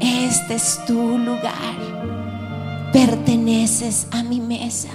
[0.00, 1.76] Este es tu lugar.
[2.92, 4.88] Perteneces a mi mesa.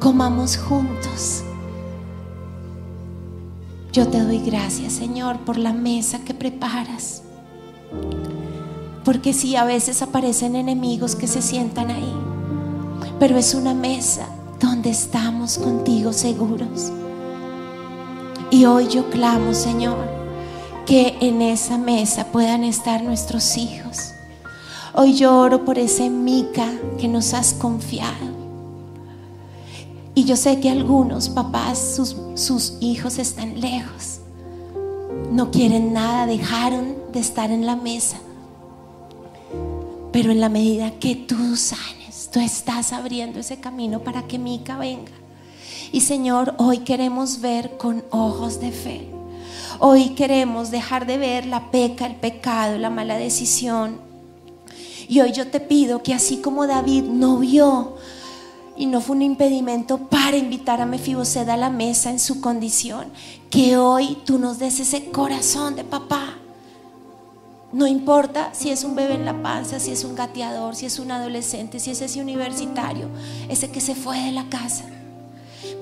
[0.00, 1.44] Comamos juntos.
[3.92, 7.22] Yo te doy gracias, Señor, por la mesa que preparas.
[9.04, 12.14] Porque sí, a veces aparecen enemigos que se sientan ahí.
[13.18, 14.28] Pero es una mesa
[14.60, 16.92] donde estamos contigo seguros.
[18.50, 20.06] Y hoy yo clamo, Señor,
[20.86, 24.12] que en esa mesa puedan estar nuestros hijos.
[24.94, 28.30] Hoy yo oro por ese Mica que nos has confiado.
[30.14, 34.18] Y yo sé que algunos papás, sus, sus hijos están lejos.
[35.30, 38.18] No quieren nada, dejaron de estar en la mesa.
[40.12, 41.99] Pero en la medida que tú sanes,
[42.30, 45.12] tú estás abriendo ese camino para que Mica venga.
[45.92, 49.08] Y Señor, hoy queremos ver con ojos de fe.
[49.78, 53.98] Hoy queremos dejar de ver la peca, el pecado, la mala decisión.
[55.08, 57.96] Y hoy yo te pido que así como David no vio
[58.76, 63.06] y no fue un impedimento para invitar a Mefiboset a la mesa en su condición,
[63.50, 66.36] que hoy tú nos des ese corazón de papá.
[67.72, 70.98] No importa si es un bebé en la panza, si es un gateador, si es
[70.98, 73.08] un adolescente, si es ese universitario,
[73.48, 74.84] ese que se fue de la casa.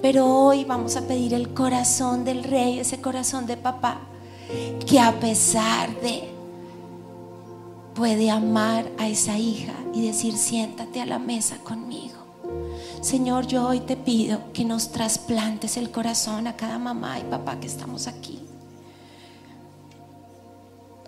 [0.02, 4.00] Pero hoy vamos a pedir el corazón del rey, ese corazón de papá,
[4.86, 6.28] que a pesar de
[7.94, 12.16] puede amar a esa hija y decir, siéntate a la mesa conmigo.
[13.00, 17.58] Señor, yo hoy te pido que nos trasplantes el corazón a cada mamá y papá
[17.58, 18.40] que estamos aquí.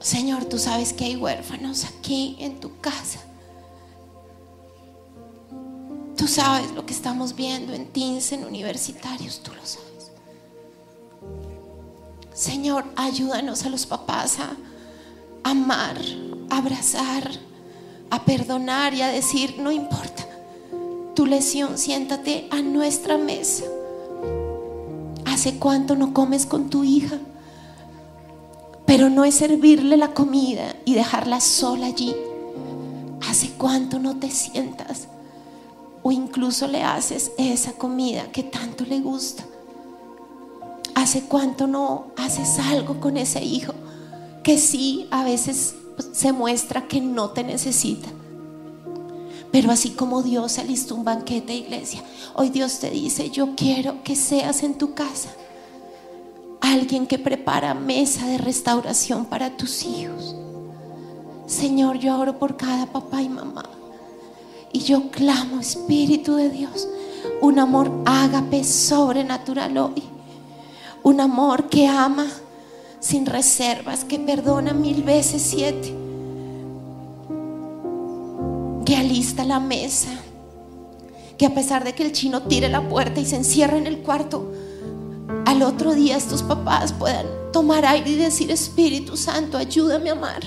[0.01, 3.20] Señor, tú sabes que hay huérfanos aquí en tu casa.
[6.16, 10.11] Tú sabes lo que estamos viendo en teens, en universitarios, tú lo sabes.
[12.34, 14.57] Señor, ayúdanos a los papás a
[15.44, 15.98] amar,
[16.48, 17.30] a abrazar,
[18.11, 20.26] a perdonar y a decir, no importa
[21.14, 23.64] tu lesión, siéntate a nuestra mesa.
[25.26, 27.18] ¿Hace cuánto no comes con tu hija?
[28.91, 32.12] Pero no es servirle la comida y dejarla sola allí.
[33.28, 35.07] ¿Hace cuánto no te sientas?
[36.03, 39.45] O incluso le haces esa comida que tanto le gusta.
[40.97, 43.74] ¿Hace cuánto no haces algo con ese hijo
[44.43, 45.76] que sí a veces
[46.11, 48.09] se muestra que no te necesita?
[49.53, 52.03] Pero así como Dios alistó un banquete, iglesia,
[52.34, 55.30] hoy Dios te dice, yo quiero que seas en tu casa
[56.72, 60.36] alguien que prepara mesa de restauración para tus hijos.
[61.46, 63.64] Señor, yo oro por cada papá y mamá.
[64.72, 66.88] Y yo clamo, Espíritu de Dios,
[67.40, 70.02] un amor ágape sobrenatural hoy.
[71.02, 72.26] Un amor que ama
[73.00, 75.94] sin reservas, que perdona mil veces siete.
[78.84, 80.10] Que alista la mesa.
[81.36, 83.98] Que a pesar de que el chino tire la puerta y se encierre en el
[83.98, 84.52] cuarto,
[85.61, 90.42] al otro día estos papás puedan tomar aire y decir, Espíritu Santo, ayúdame a amar.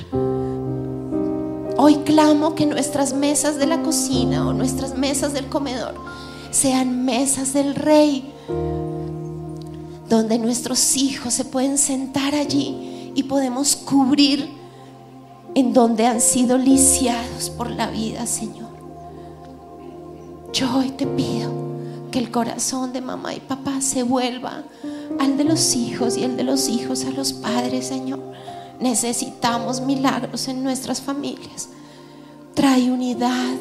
[1.77, 5.93] Hoy clamo que nuestras mesas de la cocina o nuestras mesas del comedor
[6.49, 8.33] sean mesas del rey,
[10.09, 14.49] donde nuestros hijos se pueden sentar allí y podemos cubrir
[15.53, 18.73] en donde han sido lisiados por la vida, Señor.
[20.53, 21.51] Yo hoy te pido
[22.09, 24.63] que el corazón de mamá y papá se vuelva
[25.19, 28.19] al de los hijos y el de los hijos a los padres, Señor.
[28.79, 31.69] Necesitamos milagros en nuestras familias.
[32.53, 33.55] Trae unidad,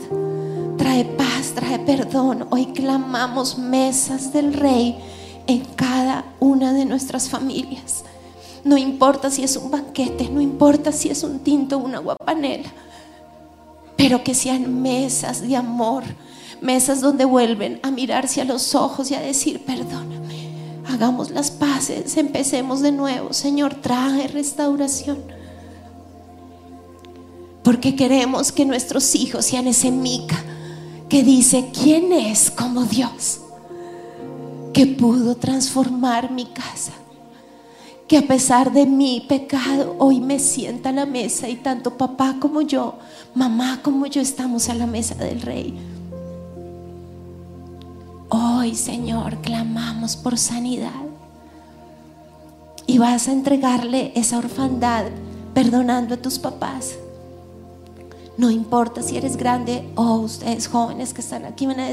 [0.76, 2.46] trae paz, trae perdón.
[2.50, 4.96] Hoy clamamos mesas del Rey
[5.46, 8.04] en cada una de nuestras familias.
[8.64, 12.70] No importa si es un banquete, no importa si es un tinto o una guapanela,
[13.96, 16.04] pero que sean mesas de amor,
[16.60, 20.11] mesas donde vuelven a mirarse a los ojos y a decir, perdóname,
[20.92, 25.18] hagamos las paces, empecemos de nuevo, Señor, trae restauración.
[27.62, 30.36] Porque queremos que nuestros hijos sean ese mica
[31.08, 33.40] que dice, ¿quién es como Dios?
[34.72, 36.92] Que pudo transformar mi casa.
[38.08, 42.36] Que a pesar de mi pecado, hoy me sienta a la mesa y tanto papá
[42.40, 42.94] como yo,
[43.34, 45.78] mamá como yo estamos a la mesa del rey.
[48.34, 51.04] Hoy, Señor, clamamos por sanidad.
[52.86, 55.04] Y vas a entregarle esa orfandad
[55.52, 56.94] perdonando a tus papás.
[58.38, 61.88] No importa si eres grande o ustedes jóvenes que están aquí van a,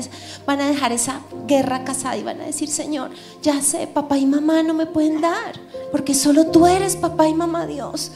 [0.47, 3.11] van a dejar esa guerra casada y van a decir, Señor,
[3.41, 5.59] ya sé, papá y mamá no me pueden dar,
[5.91, 8.13] porque solo tú eres papá y mamá Dios.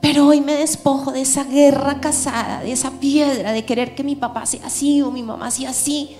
[0.00, 4.14] Pero hoy me despojo de esa guerra casada, de esa piedra de querer que mi
[4.14, 6.16] papá sea así o mi mamá sea así,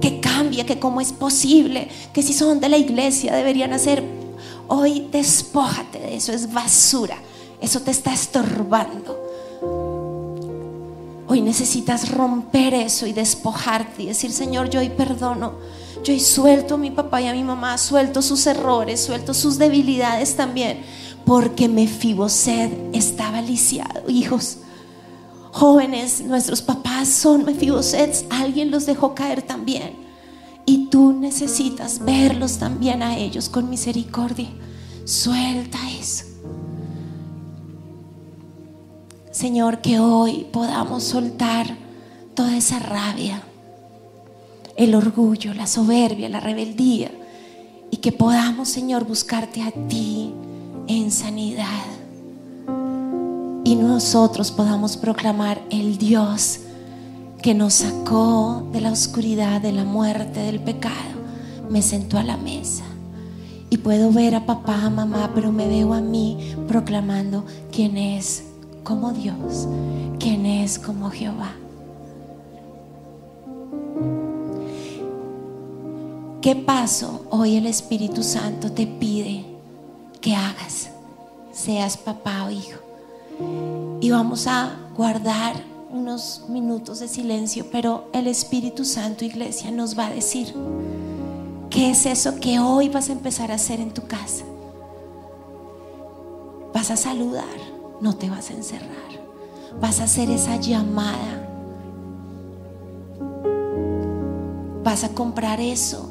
[0.00, 4.02] que cambie, que cómo es posible, que si son de la iglesia deberían hacer.
[4.66, 7.16] Hoy despójate de eso, es basura,
[7.60, 9.28] eso te está estorbando.
[11.30, 15.52] Hoy necesitas romper eso y despojarte y decir, Señor, yo hoy perdono.
[16.02, 19.58] Yo hoy suelto a mi papá y a mi mamá, suelto sus errores, suelto sus
[19.58, 20.80] debilidades también,
[21.28, 24.08] porque Mefiboset estaba lisiado.
[24.08, 24.60] Hijos,
[25.52, 29.92] jóvenes, nuestros papás son Mefibosets, alguien los dejó caer también.
[30.64, 34.48] Y tú necesitas verlos también a ellos con misericordia.
[35.04, 36.24] Suelta eso.
[39.30, 41.76] Señor, que hoy podamos soltar
[42.32, 43.42] toda esa rabia,
[44.76, 47.10] el orgullo, la soberbia, la rebeldía,
[47.90, 50.32] y que podamos, Señor, buscarte a ti
[50.88, 51.84] en sanidad.
[53.64, 56.60] Y nosotros podamos proclamar el Dios
[57.42, 60.94] que nos sacó de la oscuridad, de la muerte, del pecado,
[61.70, 62.84] me sentó a la mesa.
[63.70, 68.44] Y puedo ver a papá, a mamá, pero me veo a mí proclamando quién es
[68.82, 69.68] como Dios,
[70.18, 71.52] quién es como Jehová.
[76.40, 79.44] ¿Qué paso hoy el Espíritu Santo te pide
[80.34, 80.90] hagas,
[81.52, 82.80] seas papá o hijo?
[84.00, 85.54] Y vamos a guardar
[85.90, 90.54] unos minutos de silencio, pero el Espíritu Santo, iglesia, nos va a decir
[91.70, 94.44] qué es eso que hoy vas a empezar a hacer en tu casa.
[96.74, 97.44] Vas a saludar,
[98.00, 99.08] no te vas a encerrar.
[99.80, 101.48] Vas a hacer esa llamada.
[104.84, 106.07] Vas a comprar eso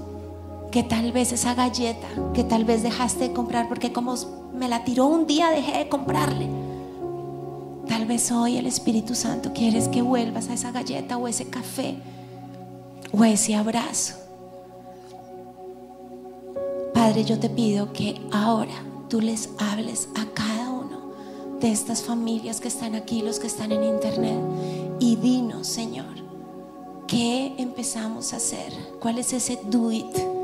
[0.71, 4.15] que tal vez esa galleta que tal vez dejaste de comprar porque como
[4.53, 6.47] me la tiró un día dejé de comprarle.
[7.87, 11.97] Tal vez hoy el Espíritu Santo quieres que vuelvas a esa galleta o ese café
[13.11, 14.15] o ese abrazo.
[16.93, 18.73] Padre, yo te pido que ahora
[19.07, 21.13] tú les hables a cada uno
[21.61, 24.39] de estas familias que están aquí, los que están en internet,
[24.99, 26.15] y dinos, Señor,
[27.07, 28.73] ¿qué empezamos a hacer?
[28.99, 30.36] ¿Cuál es ese do it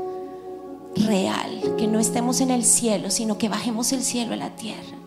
[0.96, 1.74] real?
[1.76, 4.98] Que no estemos en el cielo, sino que bajemos el cielo a la tierra.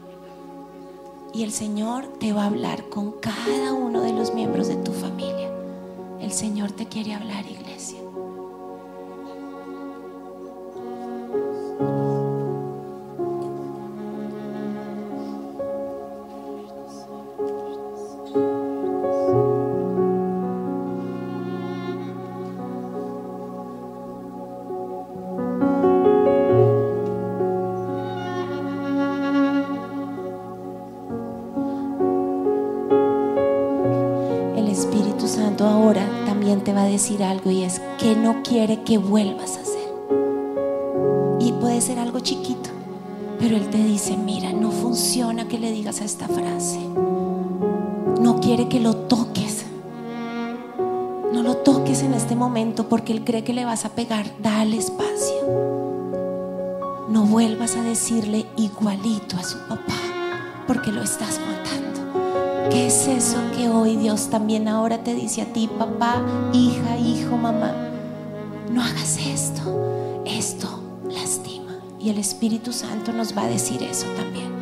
[1.33, 4.91] Y el Señor te va a hablar con cada uno de los miembros de tu
[4.91, 5.51] familia.
[6.19, 7.99] El Señor te quiere hablar, iglesia.
[36.97, 39.87] Decir algo y es que no quiere que vuelvas a hacer.
[41.39, 42.71] Y puede ser algo chiquito,
[43.39, 46.79] pero Él te dice, mira, no funciona que le digas esta frase.
[48.19, 49.65] No quiere que lo toques.
[51.31, 54.25] No lo toques en este momento porque Él cree que le vas a pegar.
[54.41, 55.35] Dale espacio.
[57.09, 59.93] No vuelvas a decirle igualito a su papá
[60.65, 61.86] porque lo estás matando.
[62.69, 66.21] ¿Qué es eso que hoy Dios también ahora te dice a ti, papá,
[66.53, 67.73] hija, hijo, mamá?
[68.71, 70.21] No hagas esto.
[70.25, 70.67] Esto
[71.09, 71.79] lastima.
[71.99, 74.56] Y el Espíritu Santo nos va a decir eso también.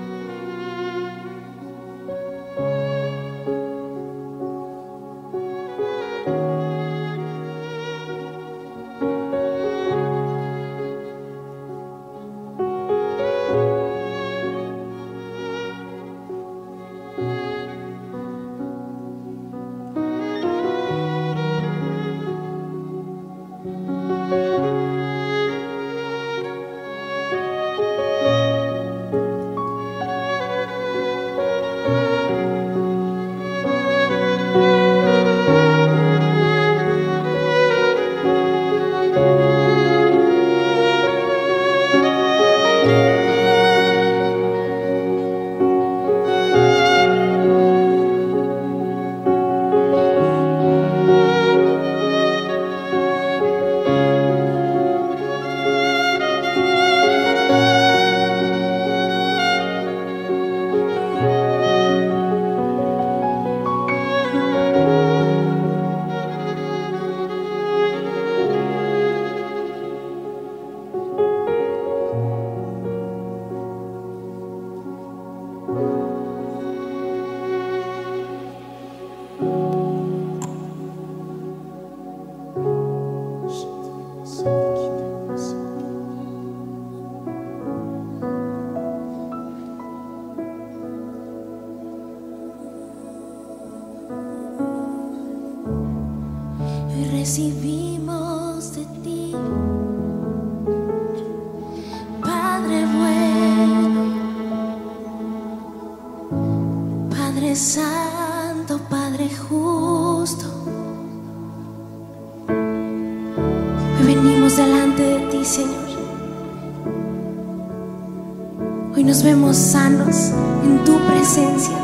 [119.06, 120.32] Nos vemos sanos
[120.64, 121.78] en tu presencia,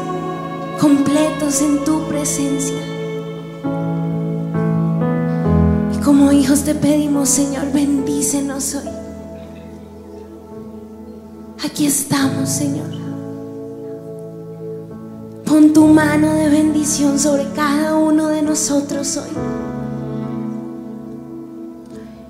[0.80, 2.82] completos en tu presencia.
[5.94, 8.90] Y como hijos te pedimos, Señor, bendícenos hoy.
[11.64, 12.90] Aquí estamos, Señor.
[15.46, 19.30] Pon tu mano de bendición sobre cada uno de nosotros hoy.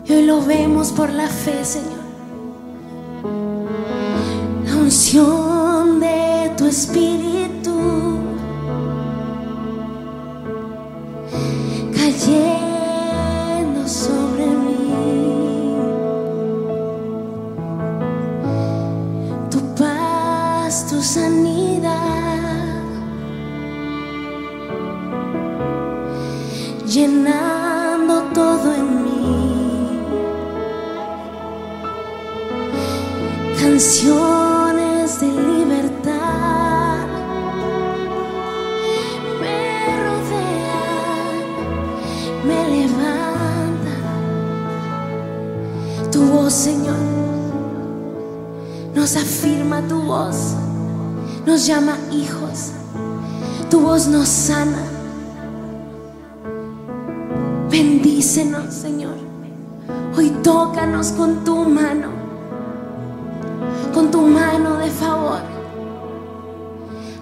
[0.05, 2.00] Y hoy lo vemos por la fe, Señor.
[5.01, 7.00] Unción de tu espíritu
[51.65, 52.71] llama hijos.
[53.69, 54.83] Tu voz nos sana.
[57.69, 59.15] Bendícenos, Señor.
[60.17, 62.09] Hoy tócanos con tu mano,
[63.93, 65.39] con tu mano de favor.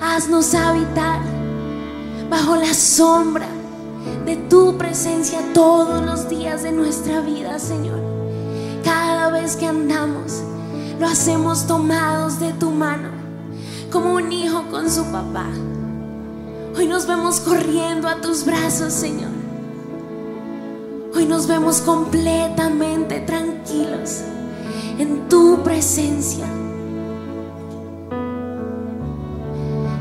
[0.02, 1.22] Haznos habitar
[2.30, 3.48] bajo la sombra
[4.26, 8.00] de tu presencia todos los días de nuestra vida, Señor.
[8.84, 10.42] Cada vez que andamos,
[11.00, 13.10] lo hacemos tomados de tu mano,
[13.92, 15.48] como un hijo con su papá.
[16.76, 19.32] Hoy nos vemos corriendo a tus brazos, Señor.
[21.16, 24.22] Hoy nos vemos completamente tranquilos
[24.98, 26.46] en tu presencia.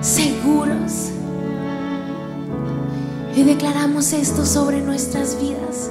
[0.00, 1.10] Seguros.
[3.34, 5.90] Y declaramos esto sobre nuestras vidas.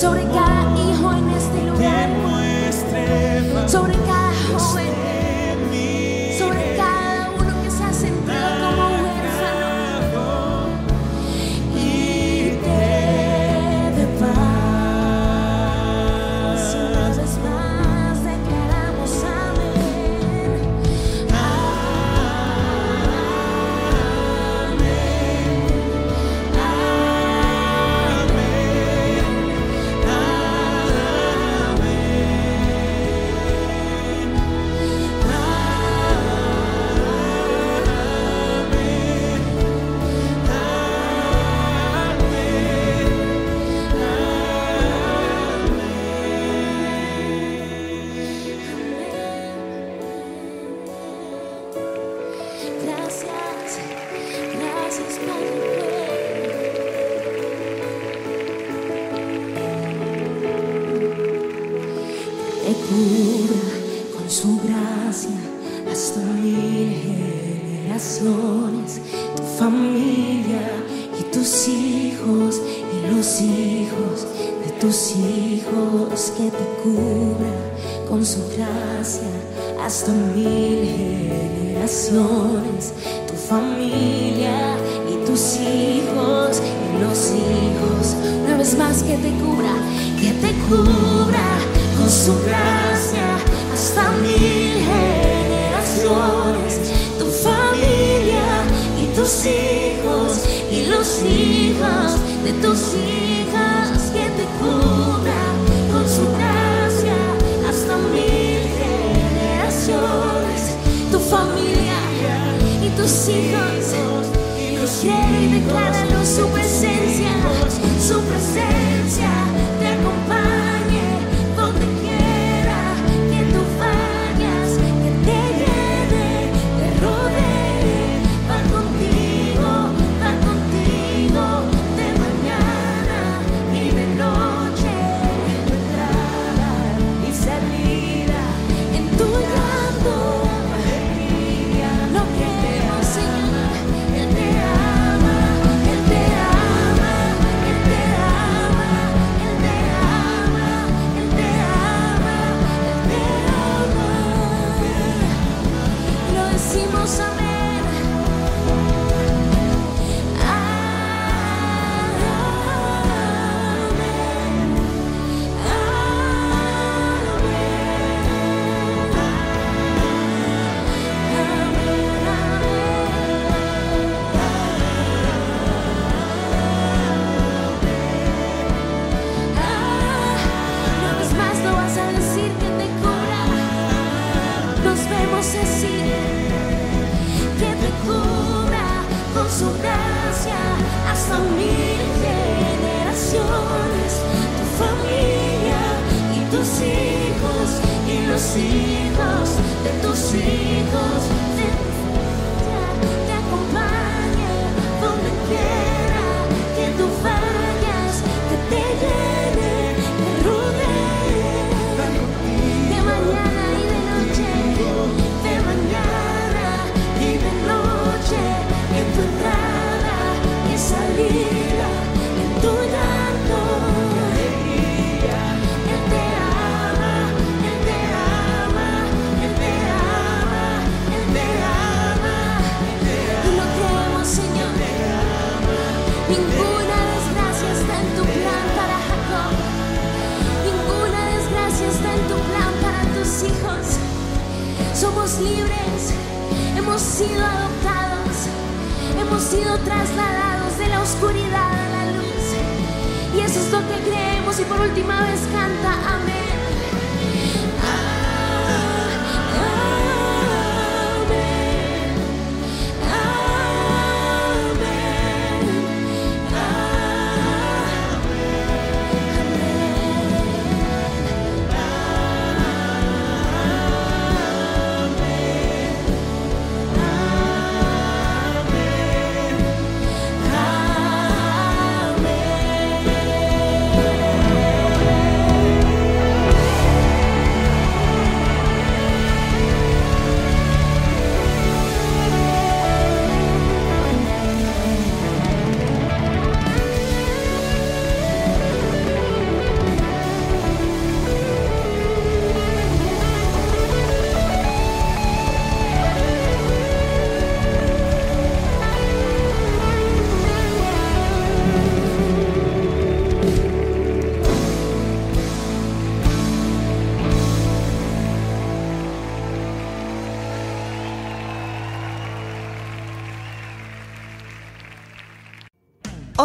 [0.00, 0.59] So did God.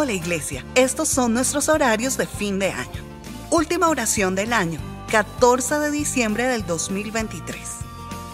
[0.06, 0.64] la iglesia.
[0.76, 3.03] Estos son nuestros horarios de fin de año.
[3.49, 4.80] Última oración del año,
[5.11, 7.60] 14 de diciembre del 2023.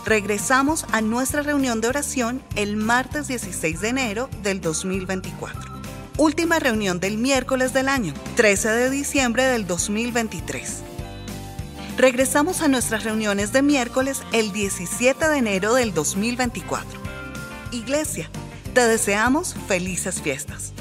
[0.05, 5.71] Regresamos a nuestra reunión de oración el martes 16 de enero del 2024.
[6.17, 10.83] Última reunión del miércoles del año, 13 de diciembre del 2023.
[11.97, 16.99] Regresamos a nuestras reuniones de miércoles el 17 de enero del 2024.
[17.71, 18.29] Iglesia,
[18.73, 20.73] te deseamos felices fiestas.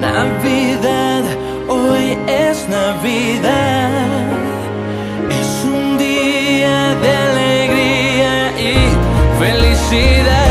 [0.00, 1.22] Navidad,
[1.68, 3.90] hoy es Navidad.
[5.30, 8.74] Es un día de alegría y
[9.38, 10.47] felicidad.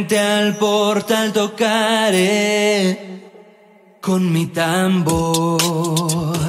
[0.00, 2.98] Frente al portal tocaré
[4.00, 6.39] con mi tambor.